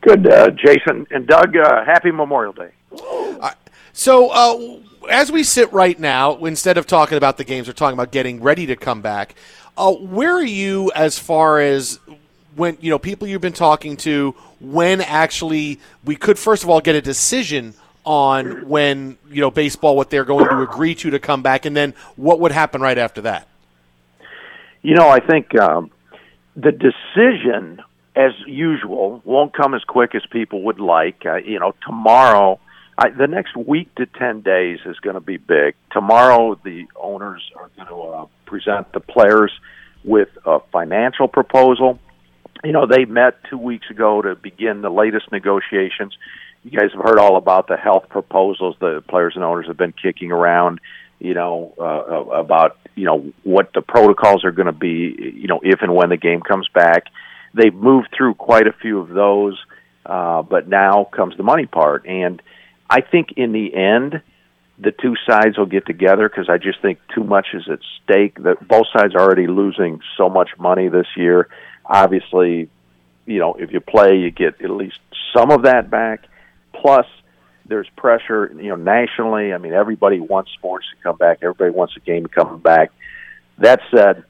[0.00, 1.56] Good, uh, Jason and Doug.
[1.56, 2.70] Uh, happy Memorial Day.
[3.40, 3.52] Uh,
[3.92, 7.94] so, uh, as we sit right now, instead of talking about the games, we're talking
[7.94, 9.34] about getting ready to come back.
[9.76, 12.00] Uh, where are you as far as
[12.56, 14.34] when you know people you've been talking to?
[14.60, 17.74] When actually we could first of all get a decision
[18.08, 21.76] on when you know baseball what they're going to agree to to come back, and
[21.76, 23.46] then what would happen right after that?
[24.80, 25.90] You know, I think um,
[26.56, 27.82] the decision,
[28.16, 31.26] as usual, won't come as quick as people would like.
[31.26, 32.58] Uh, you know, tomorrow
[32.98, 35.76] I, the next week to 10 days is going to be big.
[35.92, 39.52] Tomorrow, the owners are going to uh, present the players
[40.02, 42.00] with a financial proposal.
[42.64, 46.16] You know, they met two weeks ago to begin the latest negotiations.
[46.64, 49.92] You guys have heard all about the health proposals the players and owners have been
[49.92, 50.80] kicking around.
[51.18, 55.34] You know uh, about you know what the protocols are going to be.
[55.36, 57.04] You know if and when the game comes back.
[57.54, 59.58] They've moved through quite a few of those,
[60.04, 62.06] uh, but now comes the money part.
[62.06, 62.42] And
[62.90, 64.20] I think in the end,
[64.78, 68.42] the two sides will get together because I just think too much is at stake.
[68.42, 71.48] That both sides are already losing so much money this year.
[71.84, 72.68] Obviously,
[73.26, 74.98] you know if you play, you get at least
[75.36, 76.26] some of that back.
[76.80, 77.06] Plus,
[77.66, 79.52] there's pressure, you know, nationally.
[79.52, 81.38] I mean, everybody wants sports to come back.
[81.42, 82.92] Everybody wants a game to come back.
[83.58, 84.24] That said,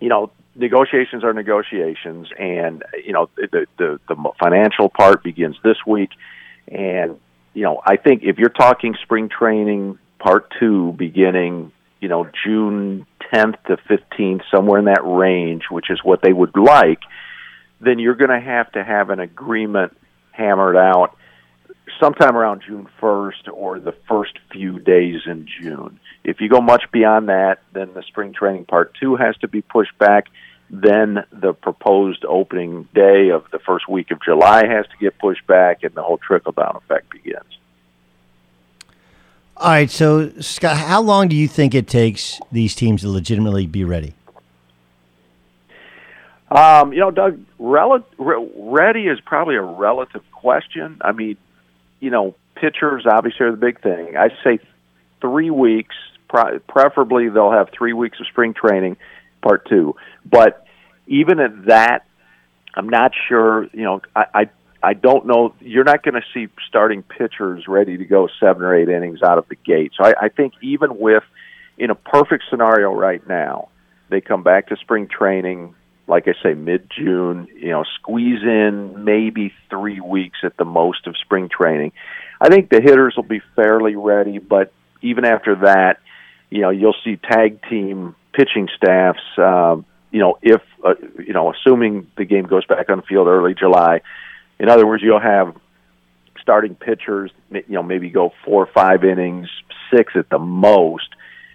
[0.00, 5.76] you know, negotiations are negotiations, and you know, the the, the financial part begins this
[5.86, 6.10] week,
[6.68, 7.18] and
[7.54, 13.06] you know, I think if you're talking spring training part two beginning, you know, June
[13.32, 17.00] 10th to 15th, somewhere in that range, which is what they would like,
[17.80, 19.96] then you're going to have to have an agreement
[20.32, 21.16] hammered out
[21.98, 25.98] sometime around June 1st or the first few days in June.
[26.24, 29.62] If you go much beyond that, then the spring training part two has to be
[29.62, 30.26] pushed back.
[30.68, 35.46] Then the proposed opening day of the first week of July has to get pushed
[35.46, 37.58] back, and the whole trickle down effect begins.
[39.56, 43.66] All right, so Scott, how long do you think it takes these teams to legitimately
[43.66, 44.14] be ready?
[46.50, 50.98] Um, you know, Doug, rel- ready is probably a relative question.
[51.02, 51.36] I mean,
[52.00, 54.16] you know, pitchers obviously are the big thing.
[54.16, 54.58] I say
[55.20, 55.94] three weeks,
[56.28, 58.96] preferably they'll have three weeks of spring training,
[59.42, 59.96] part two.
[60.24, 60.66] But
[61.06, 62.06] even at that,
[62.74, 63.64] I'm not sure.
[63.72, 64.50] You know, I I,
[64.82, 65.54] I don't know.
[65.60, 69.38] You're not going to see starting pitchers ready to go seven or eight innings out
[69.38, 69.92] of the gate.
[69.96, 71.24] So I, I think even with
[71.78, 73.68] in a perfect scenario right now,
[74.08, 75.74] they come back to spring training
[76.10, 81.06] like I say, mid June, you know, squeeze in maybe three weeks at the most
[81.06, 81.92] of spring training.
[82.40, 86.00] I think the hitters will be fairly ready, but even after that,
[86.50, 89.76] you know, you'll see tag team pitching staffs, uh,
[90.10, 93.54] you know, if, uh, you know, assuming the game goes back on the field early
[93.54, 94.00] July.
[94.58, 95.56] In other words, you'll have
[96.40, 99.48] starting pitchers, you know, maybe go four or five innings,
[99.94, 101.08] six at the most,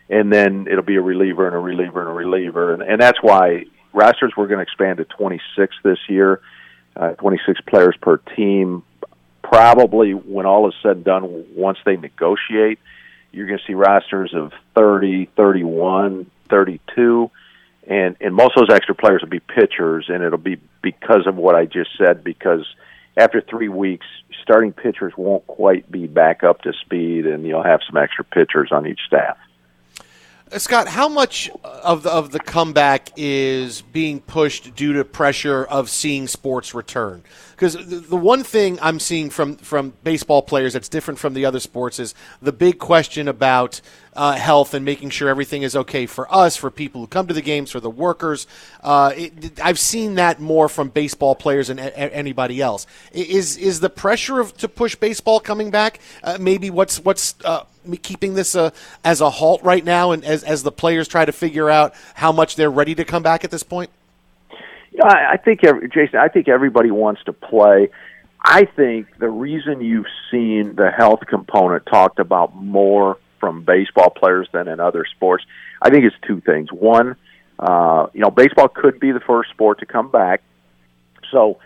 [0.10, 3.22] and then it'll be a reliever and a reliever and a reliever, and, and that's
[3.22, 6.42] why rosters we're going to expand to 26 this year,
[6.96, 8.84] uh, 26 players per team.
[9.42, 12.80] Probably when all is said and done, once they negotiate,
[13.32, 17.32] you're going to see rosters of 30, 31, 32,
[17.88, 21.36] and and most of those extra players will be pitchers, and it'll be because of
[21.36, 22.24] what I just said.
[22.24, 22.66] Because
[23.16, 24.08] after three weeks,
[24.42, 28.72] starting pitchers won't quite be back up to speed, and you'll have some extra pitchers
[28.72, 29.38] on each staff.
[30.52, 35.66] Uh, Scott, how much of the, of the comeback is being pushed due to pressure
[35.66, 37.24] of seeing sports return?
[37.52, 41.46] Because the, the one thing I'm seeing from, from baseball players that's different from the
[41.46, 43.82] other sports is the big question about
[44.14, 47.34] uh, health and making sure everything is okay for us, for people who come to
[47.34, 48.46] the games, for the workers.
[48.84, 52.86] Uh, it, I've seen that more from baseball players than a- anybody else.
[53.12, 56.00] Is is the pressure of to push baseball coming back?
[56.24, 57.64] Uh, maybe what's what's uh,
[58.02, 58.72] keeping this uh,
[59.04, 62.32] as a halt right now, and as as the players try to figure out how
[62.32, 63.90] much they're ready to come back at this point.
[65.04, 66.20] I, I think, every, Jason.
[66.20, 67.90] I think everybody wants to play.
[68.44, 74.48] I think the reason you've seen the health component talked about more from baseball players
[74.54, 75.44] than in other sports.
[75.82, 76.72] I think it's two things.
[76.72, 77.16] One,
[77.60, 80.44] uh, you know, baseball could be the first sport to come back,
[81.32, 81.60] so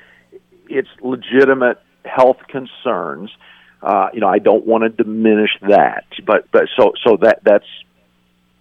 [0.67, 3.31] it's legitimate health concerns.
[3.81, 7.65] Uh, you know, I don't want to diminish that, but but so so that that's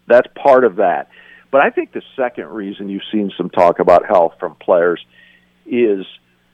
[0.07, 1.09] that's part of that.
[1.51, 5.05] But I think the second reason you've seen some talk about health from players
[5.67, 6.07] is,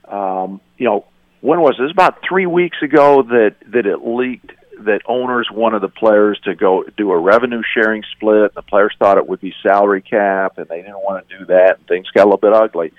[0.07, 1.07] um, you know,
[1.41, 1.91] when was this?
[1.91, 6.85] About three weeks ago that that it leaked that owners wanted the players to go
[6.97, 8.55] do a revenue sharing split.
[8.55, 11.79] The players thought it would be salary cap, and they didn't want to do that,
[11.79, 12.93] and things got a little bit ugly.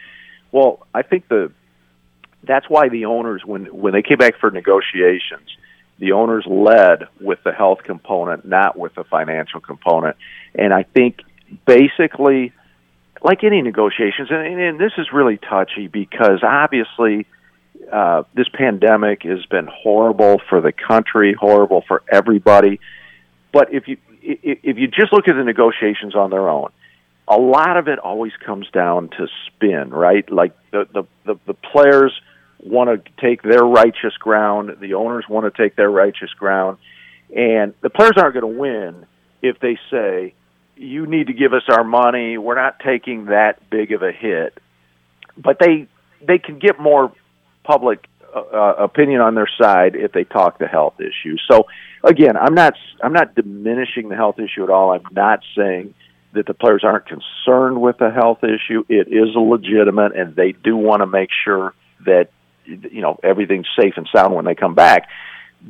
[0.51, 1.51] Well, I think the
[2.47, 5.49] that's why the owners, when when they came back for negotiations,
[5.99, 10.17] the owners led with the health component, not with the financial component.
[10.53, 11.19] And I think
[11.65, 12.51] basically,
[13.21, 17.25] like any negotiations, and, and this is really touchy because obviously
[17.91, 22.79] uh, this pandemic has been horrible for the country, horrible for everybody.
[23.51, 26.71] But if you if you just look at the negotiations on their own,
[27.27, 30.29] a lot of it always comes down to spin, right?
[30.31, 32.13] Like the the the, the players
[32.63, 34.77] want to take their righteous ground.
[34.79, 36.77] The owners want to take their righteous ground.
[37.35, 39.05] And the players aren't going to win
[39.41, 40.33] if they say,
[40.75, 42.37] you need to give us our money.
[42.37, 44.57] We're not taking that big of a hit.
[45.37, 45.87] But they
[46.25, 47.11] they can get more
[47.63, 51.37] public uh, uh opinion on their side if they talk the health issue.
[51.49, 51.67] So
[52.03, 54.91] again, I'm not I'm not diminishing the health issue at all.
[54.91, 55.93] I'm not saying
[56.33, 58.83] that the players aren't concerned with the health issue.
[58.89, 61.73] It is a legitimate, and they do want to make sure
[62.05, 62.29] that
[62.65, 65.09] you know everything's safe and sound when they come back.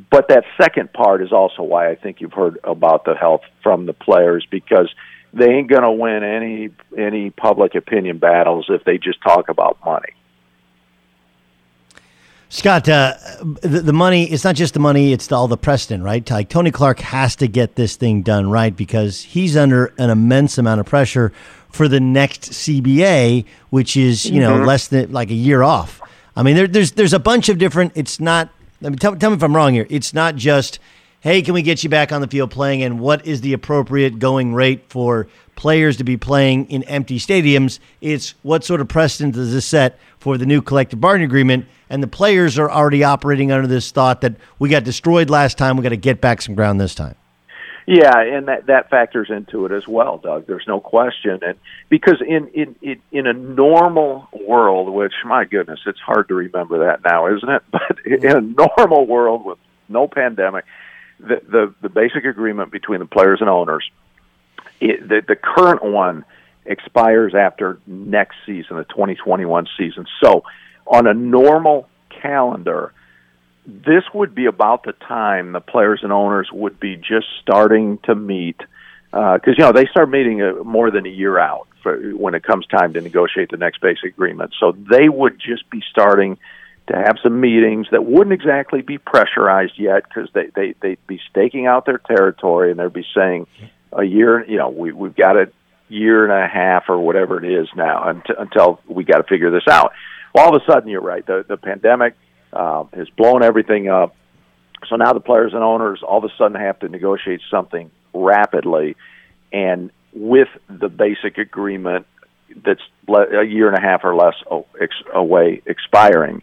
[0.10, 3.86] But that second part is also why I think you've heard about the health from
[3.86, 4.94] the players because
[5.34, 9.78] they ain't going to win any any public opinion battles if they just talk about
[9.86, 10.14] money.
[12.50, 13.16] Scott, uh,
[13.62, 16.30] the, the, money, it's not just the money, it's all the precedent, right?
[16.30, 20.58] Like Tony Clark has to get this thing done right because he's under an immense
[20.58, 21.34] amount of pressure
[21.70, 24.66] for the next CBA, which is, you know, mm-hmm.
[24.66, 26.02] less than like a year off.
[26.36, 27.94] I mean, there, there's there's a bunch of different.
[27.96, 28.50] It's not.
[28.82, 29.88] I mean, tell, tell me if I'm wrong here.
[29.90, 30.80] It's not just,
[31.22, 34.20] hey, can we get you back on the field playing, and what is the appropriate
[34.20, 37.80] going rate for players to be playing in empty stadiums?
[38.02, 41.66] It's what sort of precedent does this set for the new collective bargaining agreement?
[41.90, 45.78] And the players are already operating under this thought that we got destroyed last time,
[45.78, 47.16] we got to get back some ground this time.
[47.88, 50.48] Yeah, and that that factors into it as well, Doug.
[50.48, 51.56] There's no question, and
[51.88, 56.80] because in in in, in a normal world, which my goodness, it's hard to remember
[56.86, 57.64] that now, isn't it?
[57.72, 60.66] But in a normal world with no pandemic,
[61.20, 63.88] the the, the basic agreement between the players and owners,
[64.80, 66.26] it, the the current one
[66.66, 70.08] expires after next season, the 2021 season.
[70.24, 70.44] So,
[70.88, 72.94] on a normal calendar
[73.66, 78.16] this would be about the time the players and owners would be just starting to
[78.16, 78.58] meet
[79.12, 82.36] because uh, you know they start meeting a, more than a year out for, when
[82.36, 84.54] it comes time to negotiate the next basic agreement.
[84.60, 86.38] So they would just be starting
[86.88, 91.20] to have some meetings that wouldn't exactly be pressurized yet because they, they they'd be
[91.30, 93.48] staking out their territory and they'd be saying
[93.92, 95.52] a year you know we we've got a
[95.90, 99.52] year and a half or whatever it is now until, until we got to figure
[99.52, 99.94] this out.
[100.34, 101.26] Well, all of a sudden, you're right.
[101.26, 102.16] The the pandemic
[102.56, 104.16] uh, has blown everything up.
[104.88, 108.96] So now the players and owners all of a sudden have to negotiate something rapidly,
[109.52, 112.06] and with the basic agreement
[112.64, 114.36] that's a year and a half or less
[115.14, 116.42] away expiring.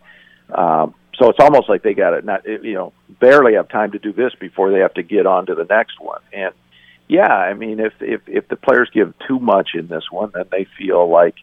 [0.53, 3.99] Um, so it's almost like they got it not you know barely have time to
[3.99, 6.21] do this before they have to get on to the next one.
[6.33, 6.53] And
[7.09, 10.45] yeah, I mean if if if the players give too much in this one, then
[10.51, 11.37] they feel like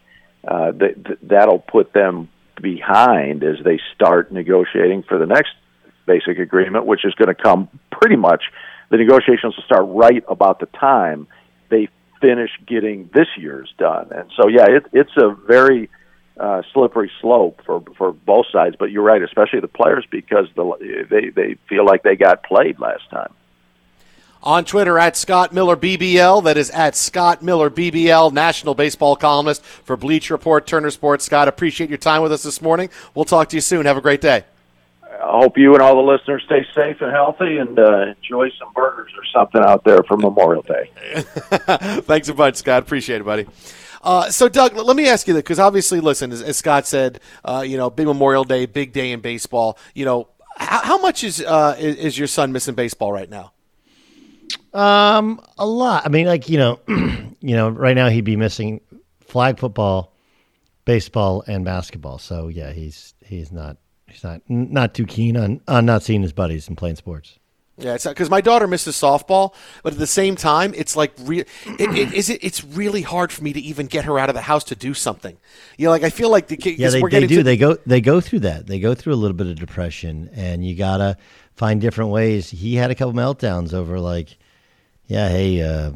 [0.46, 2.28] uh, that that'll put them
[2.60, 5.50] behind as they start negotiating for the next
[6.06, 8.44] basic agreement, which is going to come pretty much.
[8.90, 11.28] The negotiations will start right about the time
[11.70, 11.88] they
[12.20, 15.88] finish getting this year's done, and so yeah, it, it's a very
[16.38, 18.76] uh, slippery slope for for both sides.
[18.78, 22.80] But you're right, especially the players because the they they feel like they got played
[22.80, 23.32] last time
[24.42, 26.44] on Twitter at Scott Miller BBL.
[26.44, 31.24] That is at Scott Miller BBL, national baseball columnist for Bleacher Report, Turner Sports.
[31.24, 32.90] Scott, appreciate your time with us this morning.
[33.14, 33.86] We'll talk to you soon.
[33.86, 34.44] Have a great day.
[35.22, 38.72] I hope you and all the listeners stay safe and healthy and uh, enjoy some
[38.74, 40.90] burgers or something out there for Memorial Day.
[42.02, 42.82] Thanks a bunch, Scott.
[42.82, 43.46] Appreciate it, buddy.
[44.02, 47.20] Uh, so, Doug, let me ask you this because obviously, listen, as, as Scott said,
[47.44, 49.76] uh, you know, big Memorial Day, big day in baseball.
[49.94, 53.52] You know, how, how much is, uh, is, is your son missing baseball right now?
[54.72, 56.06] Um, a lot.
[56.06, 58.80] I mean, like you know, you know, right now he'd be missing
[59.20, 60.14] flag football,
[60.84, 62.18] baseball, and basketball.
[62.18, 66.32] So yeah, he's he's not he's not not too keen on on not seeing his
[66.32, 67.39] buddies and playing sports.
[67.80, 71.40] Yeah, it's because my daughter misses softball, but at the same time, it's like re-
[71.40, 71.48] it,
[71.80, 74.42] it, is it, it's really hard for me to even get her out of the
[74.42, 75.36] house to do something.
[75.78, 76.78] You know, like I feel like the kids.
[76.78, 77.36] Yeah, they, they do.
[77.36, 78.66] To- they go they go through that.
[78.66, 81.16] They go through a little bit of depression, and you gotta
[81.56, 82.50] find different ways.
[82.50, 84.36] He had a couple meltdowns over like
[85.10, 85.90] yeah, hey, uh,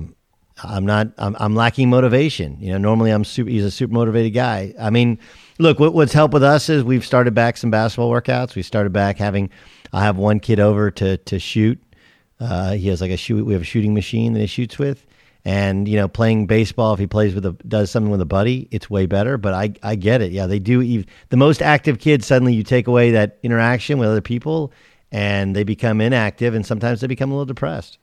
[0.64, 2.58] I'm not, I'm, I'm lacking motivation.
[2.60, 4.74] You know, normally I'm super, he's a super motivated guy.
[4.78, 5.20] I mean,
[5.60, 8.56] look, what, what's helped with us is we've started back some basketball workouts.
[8.56, 9.50] We started back having,
[9.92, 11.80] I have one kid over to, to shoot.
[12.40, 15.06] Uh, he has like a shoot, we have a shooting machine that he shoots with.
[15.46, 18.66] And, you know, playing baseball, if he plays with a, does something with a buddy,
[18.70, 19.36] it's way better.
[19.36, 20.32] But I, I get it.
[20.32, 20.80] Yeah, they do.
[20.80, 24.72] Even, the most active kids, suddenly you take away that interaction with other people
[25.12, 27.98] and they become inactive and sometimes they become a little depressed.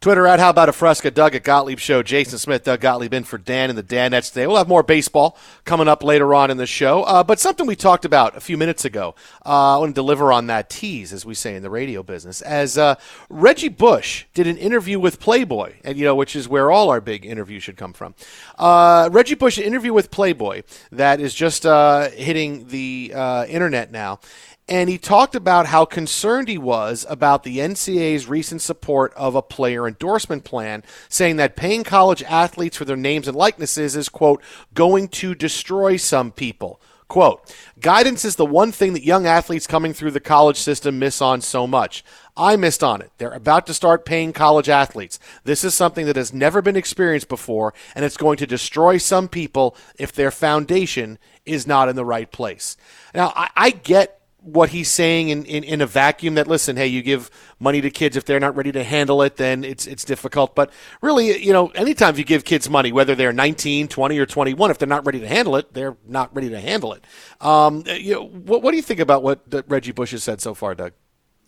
[0.00, 3.24] Twitter at How About a Fresca, Doug at Gottlieb Show, Jason Smith, Doug Gottlieb in
[3.24, 4.46] for Dan and the Dannettes today.
[4.46, 7.02] We'll have more baseball coming up later on in the show.
[7.04, 10.32] Uh, but something we talked about a few minutes ago, uh, I want to deliver
[10.32, 12.96] on that tease, as we say in the radio business, as uh,
[13.30, 17.00] Reggie Bush did an interview with Playboy, and you know, which is where all our
[17.00, 18.14] big interviews should come from.
[18.58, 24.20] Uh, Reggie Bush, interview with Playboy that is just uh, hitting the uh, internet now
[24.68, 29.42] and he talked about how concerned he was about the NCAA's recent support of a
[29.42, 34.42] player endorsement plan, saying that paying college athletes for their names and likenesses is, quote,
[34.74, 36.80] going to destroy some people.
[37.08, 41.22] Quote, guidance is the one thing that young athletes coming through the college system miss
[41.22, 42.04] on so much.
[42.36, 43.12] I missed on it.
[43.18, 45.20] They're about to start paying college athletes.
[45.44, 49.28] This is something that has never been experienced before, and it's going to destroy some
[49.28, 52.76] people if their foundation is not in the right place.
[53.14, 56.86] Now, I, I get what he's saying in, in, in, a vacuum that listen hey
[56.86, 60.04] you give money to kids if they're not ready to handle it then it's it's
[60.04, 60.54] difficult.
[60.54, 60.70] But
[61.02, 64.78] really you know anytime you give kids money whether they're 19 20 or 21 if
[64.78, 67.04] they're not ready to handle it they're not ready to handle it.
[67.40, 70.54] Um, you know, what, what do you think about what reggie bush has said so
[70.54, 70.92] far doug?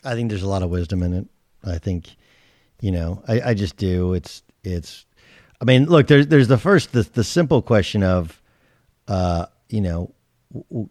[0.05, 1.27] I think there's a lot of wisdom in it.
[1.65, 2.17] I think
[2.81, 4.15] you know i, I just do.
[4.15, 5.07] It's it's
[5.61, 8.41] i mean look there's there's the first the, the simple question of
[9.07, 10.13] uh, you know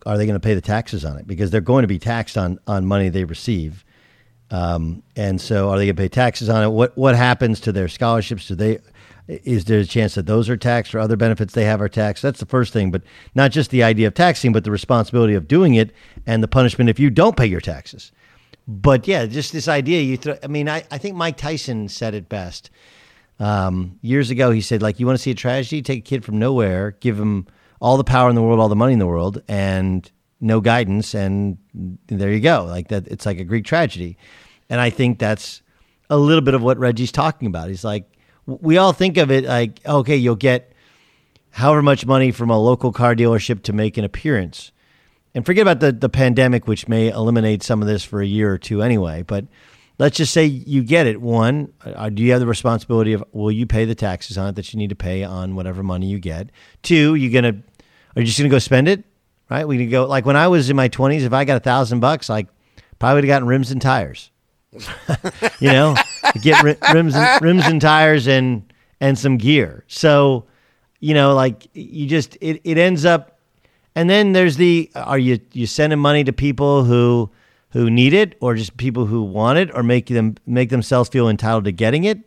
[0.06, 1.28] are they going to pay the taxes on it?
[1.28, 3.84] Because they're going to be taxed on on money they receive.
[4.50, 6.70] Um, and so, are they going to pay taxes on it?
[6.70, 8.48] What what happens to their scholarships?
[8.48, 8.80] Do they
[9.28, 12.24] is there a chance that those are taxed or other benefits they have are taxed?
[12.24, 13.02] That's the first thing, but
[13.36, 15.92] not just the idea of taxing, but the responsibility of doing it
[16.26, 18.12] and the punishment if you don't pay your taxes.
[18.68, 20.02] But yeah, just this idea.
[20.02, 22.70] You, I mean, I, I think Mike Tyson said it best
[23.40, 24.52] um, years ago.
[24.52, 25.82] He said, like, you want to see a tragedy?
[25.82, 27.48] Take a kid from nowhere, give him
[27.80, 30.10] all the power in the world, all the money in the world, and
[30.40, 31.58] no guidance, and
[32.08, 32.66] there you go.
[32.66, 34.18] Like that, it's like a Greek tragedy,
[34.70, 35.62] and I think that's
[36.10, 37.70] a little bit of what Reggie's talking about.
[37.70, 38.10] He's like,
[38.46, 40.74] we all think of it like, okay, you'll get
[41.52, 44.72] however much money from a local car dealership to make an appearance,
[45.34, 48.52] and forget about the the pandemic, which may eliminate some of this for a year
[48.52, 49.46] or two anyway, but
[50.00, 51.22] let's just say you get it.
[51.22, 54.56] One, uh, do you have the responsibility of will you pay the taxes on it
[54.56, 56.52] that you need to pay on whatever money you get?
[56.84, 57.62] Two, you're gonna
[58.18, 59.04] are you just gonna go spend it?
[59.50, 59.68] Right?
[59.68, 62.00] We can go like when I was in my twenties, if I got a thousand
[62.00, 62.48] bucks, like
[62.98, 64.32] probably would have gotten rims and tires.
[65.60, 65.96] you know,
[66.42, 69.84] get rims and rims and tires and and some gear.
[69.88, 70.46] So,
[71.00, 73.40] you know, like you just it, it ends up
[73.94, 77.30] and then there's the are you you sending money to people who
[77.70, 81.30] who need it or just people who want it or make them make themselves feel
[81.30, 82.18] entitled to getting it.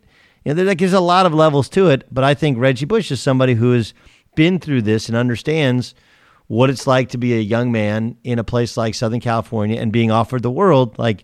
[0.45, 3.21] You know, there's a lot of levels to it, but I think Reggie Bush is
[3.21, 3.93] somebody who has
[4.35, 5.95] been through this and understands
[6.47, 9.93] what it's like to be a young man in a place like Southern California and
[9.93, 10.99] being offered the world.
[10.99, 11.23] Like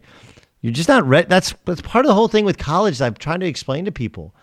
[0.61, 1.27] you're just not ready.
[1.27, 3.01] That's that's part of the whole thing with college.
[3.01, 4.33] I'm trying to explain to people.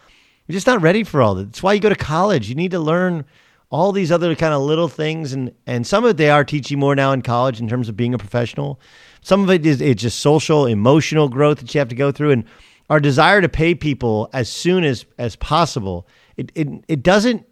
[0.46, 1.44] You're just not ready for all that.
[1.44, 2.48] That's why you go to college.
[2.48, 3.24] You need to learn
[3.70, 6.78] all these other kind of little things, and and some of it they are teaching
[6.78, 8.80] more now in college in terms of being a professional.
[9.22, 12.30] Some of it is it's just social, emotional growth that you have to go through,
[12.30, 12.44] and
[12.90, 16.06] our desire to pay people as soon as as possible.
[16.36, 17.46] It it, it doesn't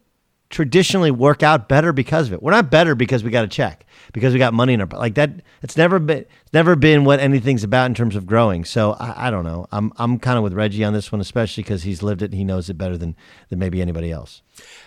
[0.53, 2.43] traditionally work out better because of it.
[2.43, 5.15] We're not better because we got a check, because we got money in our like
[5.15, 5.31] that.
[5.63, 8.65] It's never been it's never been what anything's about in terms of growing.
[8.65, 9.67] So I, I don't know.
[9.73, 12.27] I'm I'm kind of with Reggie on this one, especially because he's lived it.
[12.27, 13.17] and He knows it better than
[13.49, 14.43] than maybe anybody else.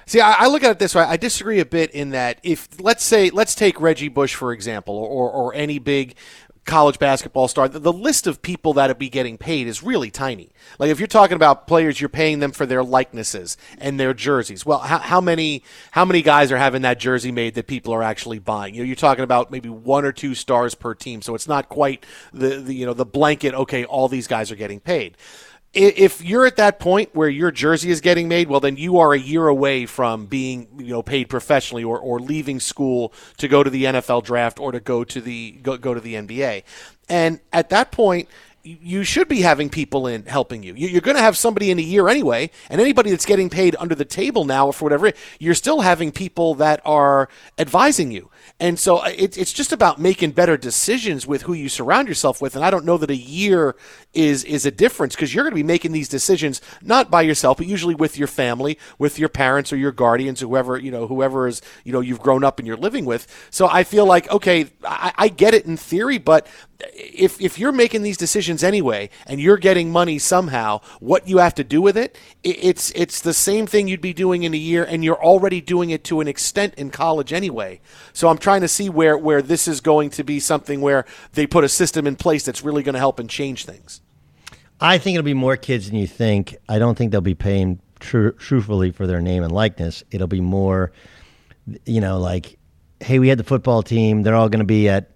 [0.05, 1.01] See, I, I, look at it this way.
[1.01, 4.95] I disagree a bit in that if let's say let's take Reggie Bush for example,
[4.95, 6.15] or or any big
[6.65, 10.49] college basketball star, the, list of people that would be getting paid is really tiny.
[10.79, 14.65] Like if you're talking about players, you're paying them for their likenesses and their jerseys.
[14.65, 18.03] Well, how, how many how many guys are having that jersey made that people are
[18.03, 18.73] actually buying?
[18.73, 21.69] You know, you're talking about maybe one or two stars per team, so it's not
[21.69, 23.53] quite the, the you know the blanket.
[23.53, 25.15] Okay, all these guys are getting paid
[25.75, 29.13] if you're at that point where your jersey is getting made, well, then you are
[29.13, 33.61] a year away from being, you know, paid professionally or, or leaving school to go
[33.61, 36.63] to the NFL draft or to go to the go, go to the NBA.
[37.09, 38.29] And at that point,
[38.63, 40.73] you should be having people in helping you.
[40.73, 43.93] You're going to have somebody in a year anyway, and anybody that's getting paid under
[43.93, 48.31] the table now or for whatever, you're still having people that are advising you.
[48.59, 52.41] And so uh, it, it's just about making better decisions with who you surround yourself
[52.41, 52.55] with.
[52.55, 53.75] And I don't know that a year
[54.13, 57.57] is is a difference because you're going to be making these decisions not by yourself,
[57.57, 61.47] but usually with your family, with your parents or your guardians, whoever you know, whoever
[61.47, 63.27] is you know you've grown up and you're living with.
[63.49, 66.47] So I feel like okay, I, I get it in theory, but
[66.93, 71.55] if if you're making these decisions anyway and you're getting money somehow, what you have
[71.55, 74.83] to do with it, it's it's the same thing you'd be doing in a year,
[74.83, 77.79] and you're already doing it to an extent in college anyway.
[78.13, 81.47] So I'm trying to see where where this is going to be something where they
[81.47, 84.01] put a system in place that's really going to help and change things.
[84.79, 86.55] I think it'll be more kids than you think.
[86.67, 90.03] I don't think they'll be paying tr- truthfully for their name and likeness.
[90.11, 90.91] It'll be more,
[91.85, 92.57] you know, like,
[92.99, 94.23] hey, we had the football team.
[94.23, 95.11] They're all going to be at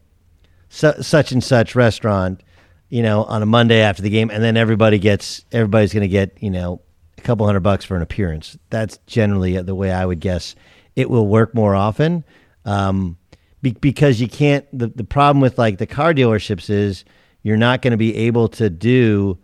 [0.70, 2.42] su- such and such restaurant,
[2.90, 6.08] you know, on a Monday after the game, and then everybody gets everybody's going to
[6.08, 6.82] get you know
[7.18, 8.58] a couple hundred bucks for an appearance.
[8.70, 10.56] That's generally the way I would guess
[10.96, 12.24] it will work more often.
[12.70, 13.18] Um,
[13.62, 14.66] be- because you can't.
[14.78, 17.04] The the problem with like the car dealerships is
[17.42, 19.38] you're not going to be able to do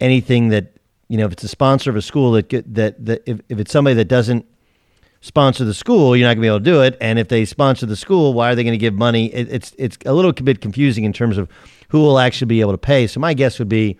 [0.00, 0.76] anything that
[1.08, 3.58] you know if it's a sponsor of a school that get, that that if, if
[3.58, 4.44] it's somebody that doesn't
[5.22, 6.96] sponsor the school, you're not going to be able to do it.
[7.00, 9.32] And if they sponsor the school, why are they going to give money?
[9.32, 11.48] It, it's it's a little bit confusing in terms of
[11.88, 13.06] who will actually be able to pay.
[13.06, 13.96] So my guess would be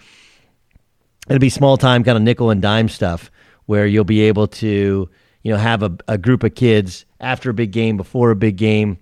[1.28, 3.30] it'll be small time kind of nickel and dime stuff
[3.64, 5.08] where you'll be able to
[5.46, 8.56] you know have a, a group of kids after a big game, before a big
[8.56, 8.98] game,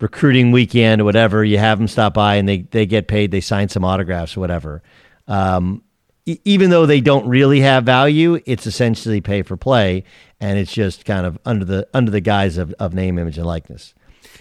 [0.00, 1.44] recruiting weekend or whatever.
[1.44, 3.30] You have them stop by and they they get paid.
[3.30, 4.82] They sign some autographs or whatever.
[5.28, 5.82] Um,
[6.24, 10.04] even though they don't really have value, it's essentially pay for play,
[10.40, 13.46] and it's just kind of under the under the guise of, of name, image, and
[13.46, 13.92] likeness.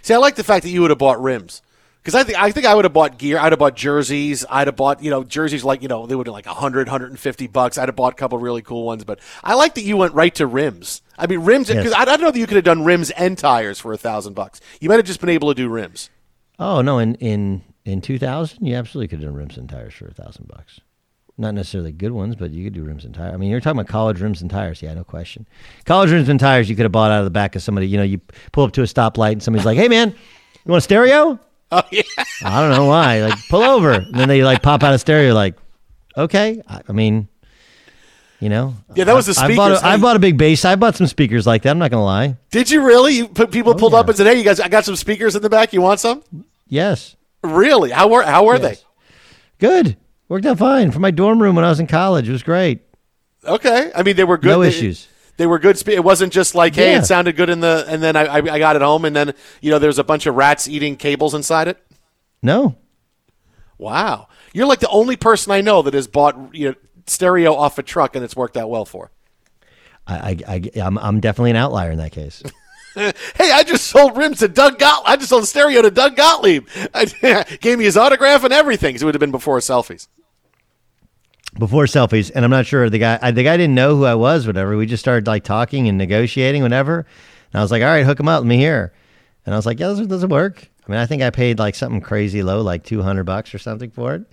[0.03, 1.61] See, I like the fact that you would have bought rims.
[2.01, 3.37] Because I think I think I would have bought gear.
[3.37, 4.43] I'd have bought jerseys.
[4.49, 7.47] I'd have bought you know jerseys like you know they would have like 100, 150
[7.47, 7.77] bucks.
[7.77, 9.03] I'd have bought a couple really cool ones.
[9.03, 11.01] But I like that you went right to rims.
[11.17, 11.93] I mean rims because Yes.
[11.93, 14.33] I, I don't know that you could have done rims and tires for a thousand
[14.33, 14.61] bucks.
[14.79, 16.09] You might have just been able to do rims.
[16.57, 16.97] Oh no!
[16.97, 20.13] In in in two thousand, you absolutely could have done rims and tires for a
[20.13, 20.79] thousand bucks.
[21.37, 23.33] Not necessarily good ones, but you could do rims and tires.
[23.33, 24.81] I mean, you're talking about college rims and tires.
[24.81, 25.47] Yeah, no question.
[25.85, 27.87] College rims and tires, you could have bought out of the back of somebody.
[27.87, 28.19] You know, you
[28.51, 31.39] pull up to a stoplight and somebody's like, "Hey, man, you want a stereo?"
[31.73, 32.01] Oh yeah.
[32.43, 33.21] I don't know why.
[33.21, 35.33] Like, pull over, and then they like pop out of stereo.
[35.33, 35.55] Like,
[36.17, 36.61] okay.
[36.67, 37.29] I, I mean,
[38.41, 38.75] you know.
[38.93, 39.71] Yeah, that was the I, I bought.
[39.71, 40.65] A, I bought a big bass.
[40.65, 41.69] I bought some speakers like that.
[41.69, 42.35] I'm not gonna lie.
[42.49, 43.13] Did you really?
[43.13, 44.01] You put people oh, pulled Oh, yeah.
[44.01, 45.71] up and said, "Hey, you guys, I got some speakers in the back.
[45.71, 46.23] You want some?"
[46.67, 47.15] Yes.
[47.41, 47.91] Really?
[47.91, 48.83] How were how were Yes.
[49.57, 49.95] Good.
[50.27, 52.27] Worked out fine for my dorm room when I was in college.
[52.27, 52.81] It was great.
[53.45, 53.91] Okay.
[53.95, 54.49] I mean, they were good.
[54.49, 55.07] No They- issues.
[55.41, 55.75] They were good.
[55.75, 56.99] Spe- it wasn't just like, "Hey, Yeah.
[56.99, 59.33] it sounded good in the," and then I, I I got it home, and then
[59.59, 61.83] you know there's a bunch of rats eating cables inside it.
[62.43, 62.75] No.
[63.79, 66.75] Wow, you're like the only person I know that has bought you know
[67.07, 69.09] stereo off a truck and it's worked out well for.
[70.05, 72.43] I, I, I, I'm, I'm definitely an outlier in that case.
[72.93, 73.13] Hey,
[73.53, 75.07] I just sold rims to Doug Gottlieb.
[75.07, 76.67] I just sold stereo to Doug Gottlieb.
[76.93, 77.05] I,
[77.61, 78.95] gave me his autograph and everything.
[78.95, 80.09] It would have been before selfies.
[81.59, 83.19] Before selfies, and I'm not sure the guy.
[83.21, 84.47] I, the guy didn't know who I was.
[84.47, 84.77] Whatever.
[84.77, 86.63] We just started like talking and negotiating.
[86.63, 87.05] Whatever.
[87.51, 88.39] And I was like, "All right, hook him up.
[88.41, 88.93] Let me hear."
[89.45, 91.75] And I was like, "Yeah, this doesn't work." I mean, I think I paid like
[91.75, 94.23] something crazy low, like 200 bucks or something for it,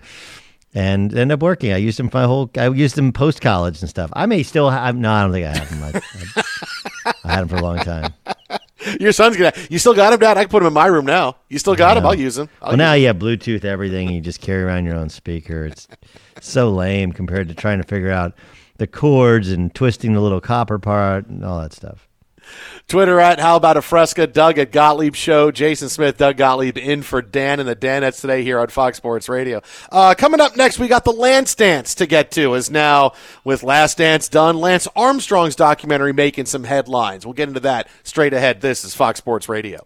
[0.73, 1.73] and ended up working.
[1.73, 2.49] I used for my whole.
[2.57, 4.09] I used him post college and stuff.
[4.13, 4.95] I may still have.
[4.95, 5.83] No, I don't think I have him.
[5.83, 6.43] I,
[7.25, 8.13] I, had him for a long time.
[8.99, 9.53] Your son's gonna.
[9.69, 10.37] You still got him, Dad?
[10.37, 11.37] I can put him in my room now.
[11.49, 12.05] You still got him?
[12.05, 12.49] I'll use him.
[12.61, 14.09] I'll Well, now use you have Bluetooth everything.
[14.09, 15.65] You just carry around your own speaker.
[15.65, 15.87] It's
[16.41, 18.33] so lame compared to trying to figure out
[18.77, 22.08] the cords and twisting the little copper part and all that stuff.
[22.87, 27.01] Twitter at How About a Fresca, Doug at Gottlieb Show, Jason Smith, Doug Gottlieb in
[27.01, 29.61] for Dan and the Dannettes today here on Fox Sports Radio.
[29.91, 32.53] Uh, coming up next, we got the Lance Dance to get to.
[32.53, 37.25] Is now with Last Dance done, Lance Armstrong's documentary making some headlines.
[37.25, 38.61] We'll get into that straight ahead.
[38.61, 39.85] This is Fox Sports Radio.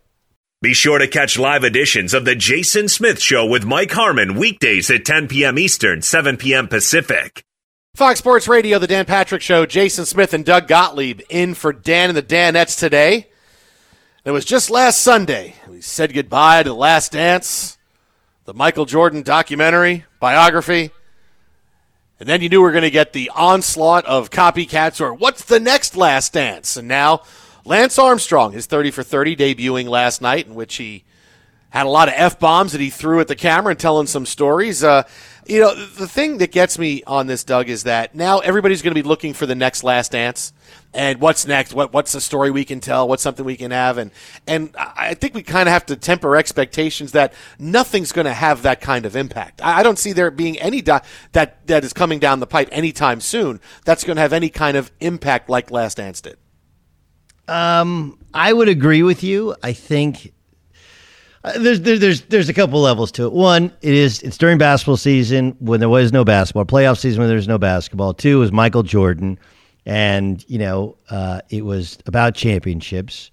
[0.61, 4.89] Be sure to catch live editions of The Jason Smith Show with Mike Harmon weekdays
[4.89, 5.59] at 10 p.m.
[5.59, 6.69] Eastern, 7 p.m.
[6.69, 7.43] Pacific.
[7.95, 12.09] Fox Sports Radio, the Dan Patrick Show, Jason Smith and Doug Gottlieb in for Dan
[12.09, 13.27] and the Dannettes today.
[14.25, 15.53] It was just last Sunday.
[15.69, 17.77] We said goodbye to The Last Dance,
[18.45, 20.89] the Michael Jordan documentary, biography.
[22.19, 25.45] And then you knew we were going to get the onslaught of copycats or what's
[25.45, 26.75] the next Last Dance?
[26.75, 27.21] And now
[27.63, 31.03] Lance Armstrong, his 30 for 30 debuting last night, in which he
[31.69, 34.25] had a lot of f bombs that he threw at the camera and telling some
[34.25, 34.83] stories.
[34.83, 35.03] Uh,
[35.45, 38.95] you know, the thing that gets me on this, Doug, is that now everybody's going
[38.95, 40.53] to be looking for the next Last Dance,
[40.93, 41.73] and what's next?
[41.73, 43.07] What what's the story we can tell?
[43.07, 43.97] What's something we can have?
[43.97, 44.11] And
[44.47, 48.61] and I think we kind of have to temper expectations that nothing's going to have
[48.63, 49.61] that kind of impact.
[49.63, 50.99] I, I don't see there being any do-
[51.33, 54.77] that that is coming down the pipe anytime soon that's going to have any kind
[54.77, 56.37] of impact like Last Dance did.
[57.47, 59.55] Um, I would agree with you.
[59.61, 60.33] I think
[61.43, 63.33] uh, there's there's there's a couple levels to it.
[63.33, 67.29] One, it is it's during basketball season when there was no basketball, playoff season when
[67.29, 68.13] there's no basketball.
[68.13, 69.37] Two was Michael Jordan,
[69.85, 73.29] and you know uh, it was about championships.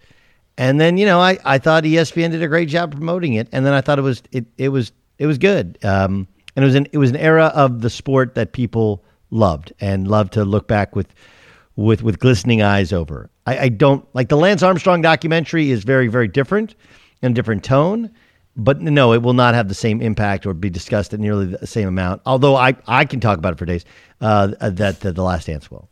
[0.59, 3.65] And then you know I, I thought ESPN did a great job promoting it, and
[3.65, 5.79] then I thought it was it, it was it was good.
[5.85, 9.73] Um, and it was an it was an era of the sport that people loved
[9.81, 11.15] and loved to look back with
[11.77, 13.31] with with glistening eyes over.
[13.47, 16.75] I, I don't like the Lance Armstrong documentary is very very different
[17.23, 18.11] and different tone,
[18.57, 21.67] but no, it will not have the same impact or be discussed at nearly the
[21.67, 22.23] same amount.
[22.27, 23.85] Although I, I can talk about it for days.
[24.21, 25.89] Uh, that, that the Last Dance will.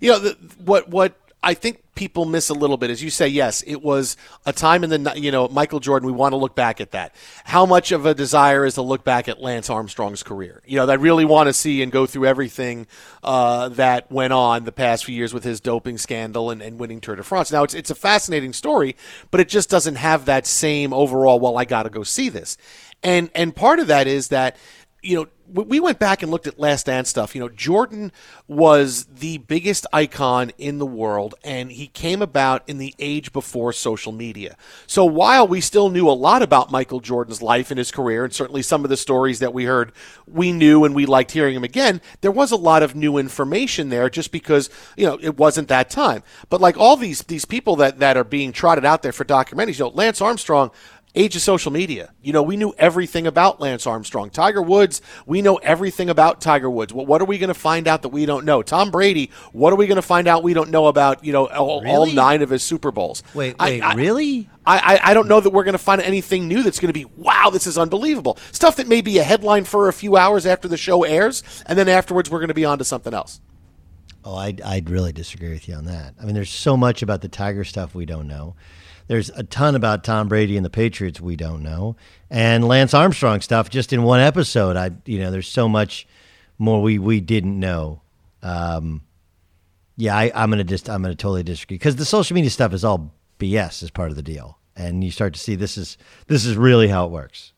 [0.00, 2.90] You know the, what what I think people miss a little bit.
[2.90, 4.16] As you say yes it was
[4.46, 7.14] a time in the you know Michael Jordan we want to look back at that.
[7.44, 10.62] How much of a desire is to look back at Lance Armstrong's career?
[10.66, 12.86] You know I really want to see and go through everything
[13.22, 17.00] uh, that went on the past few years with his doping scandal and, and winning
[17.00, 17.52] Tour de France.
[17.52, 18.96] Now it's it's a fascinating story
[19.30, 22.56] but it just doesn't have that same overall well I got to go see this.
[23.02, 24.56] And and part of that is that
[25.02, 27.34] you know we went back and looked at Last Dance stuff.
[27.34, 28.12] You know, Jordan
[28.48, 33.72] was the biggest icon in the world, and he came about in the age before
[33.72, 34.56] social media.
[34.86, 38.32] So while we still knew a lot about Michael Jordan's life and his career, and
[38.32, 39.92] certainly some of the stories that we heard,
[40.26, 43.90] we knew and we liked hearing him again, there was a lot of new information
[43.90, 46.22] there just because, you know, it wasn't that time.
[46.48, 49.78] But like all these these people that, that are being trotted out there for documentaries,
[49.78, 50.70] you know, Lance Armstrong
[51.14, 52.12] age of social media.
[52.22, 54.30] You know, we knew everything about Lance Armstrong.
[54.30, 56.92] Tiger Woods, we know everything about Tiger Woods.
[56.92, 58.62] What, what are we going to find out that we don't know?
[58.62, 61.46] Tom Brady, what are we going to find out we don't know about, you know,
[61.48, 61.94] all, really?
[61.94, 63.22] all nine of his Super Bowls?
[63.34, 64.48] Wait, wait, I, really?
[64.64, 66.98] I, I, I don't know that we're going to find anything new that's going to
[66.98, 68.38] be, wow, this is unbelievable.
[68.52, 71.78] Stuff that may be a headline for a few hours after the show airs, and
[71.78, 73.40] then afterwards we're going to be on to something else.
[74.24, 76.14] Oh, I'd, I'd really disagree with you on that.
[76.20, 78.54] I mean, there's so much about the Tiger stuff we don't know.
[79.06, 81.96] There's a ton about Tom Brady and the Patriots we don't know,
[82.30, 84.76] and Lance Armstrong stuff just in one episode.
[84.76, 86.06] I you know there's so much
[86.58, 88.00] more we we didn't know.
[88.42, 89.02] Um,
[89.96, 92.84] yeah, I, I'm gonna just I'm gonna totally disagree because the social media stuff is
[92.84, 96.44] all BS as part of the deal, and you start to see this is this
[96.44, 97.52] is really how it works.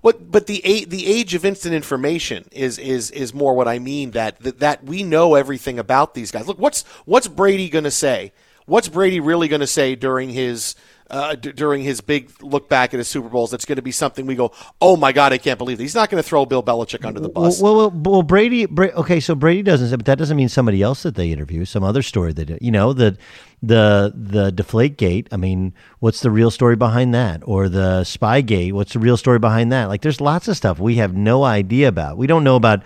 [0.00, 4.10] What, but the the age of instant information is is is more what I mean
[4.12, 6.48] that that, that we know everything about these guys.
[6.48, 8.32] Look, what's what's Brady going to say
[8.68, 10.74] what's Brady really going to say during his
[11.10, 13.92] uh, d- during his big look back at his Super Bowls that's going to be
[13.92, 15.82] something we go, oh my God, I can't believe it.
[15.82, 17.62] He's not going to throw Bill Belichick under the bus.
[17.62, 20.82] Well, well, well Brady, Bra- okay, so Brady doesn't, say, but that doesn't mean somebody
[20.82, 23.16] else that they interview, some other story that, you know, the,
[23.62, 25.28] the, the deflate gate.
[25.32, 27.40] I mean, what's the real story behind that?
[27.46, 29.86] Or the spy gate, what's the real story behind that?
[29.86, 32.18] Like, there's lots of stuff we have no idea about.
[32.18, 32.82] We don't know about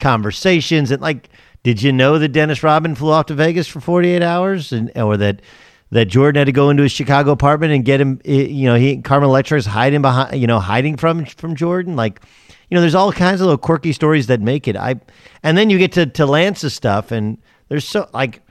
[0.00, 1.28] conversations and like,
[1.62, 5.16] did you know that Dennis Rodman flew off to Vegas for 48 hours, and or
[5.16, 5.42] that
[5.90, 8.20] that Jordan had to go into his Chicago apartment and get him?
[8.24, 11.96] You know, he Carmen Electra's hiding behind, you know, hiding from from Jordan.
[11.96, 12.22] Like,
[12.70, 14.76] you know, there's all kinds of little quirky stories that make it.
[14.76, 14.96] I,
[15.42, 17.38] and then you get to to Lance's stuff, and
[17.68, 18.42] there's so like,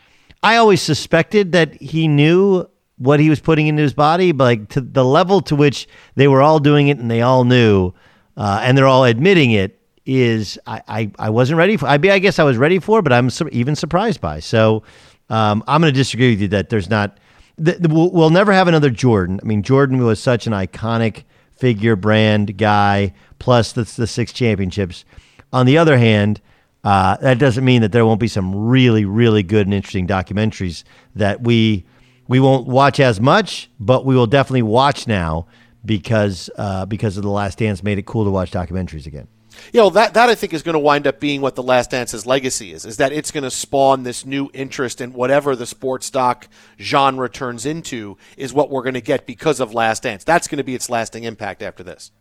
[0.44, 4.70] I always suspected that he knew what he was putting into his body, but like
[4.70, 7.94] to the level to which they were all doing it and they all knew,
[8.36, 9.77] uh, and they're all admitting it
[10.08, 11.86] is I, I, I wasn't ready for.
[11.86, 14.40] I, I guess I was ready for, but I'm su- even surprised by.
[14.40, 14.84] So
[15.30, 17.20] um, I'm going to disagree with you that there's not.
[17.58, 19.40] The, the, we'll, we'll never have another Jordan.
[19.44, 21.24] I mean, Jordan was such an iconic
[21.56, 23.14] figure, brand, guy.
[23.40, 25.06] Plus the, the six championships.
[25.54, 26.42] On the other hand,
[26.84, 30.84] uh, that doesn't mean that there won't be some really, really good and interesting documentaries
[31.16, 31.86] that we
[32.30, 35.48] we won't watch as much, but we will definitely watch now
[35.86, 39.28] because uh, because of the Last Dance made it cool to watch documentaries again.
[39.74, 41.92] You know, that, that I think is going to wind up being what The Last
[41.92, 45.66] Dance's legacy is, is that it's going to spawn this new interest in whatever the
[45.66, 46.48] sports doc
[46.80, 50.24] genre turns into is what we're going to get because of Last Dance.
[50.24, 52.12] That's going to be its lasting impact after this.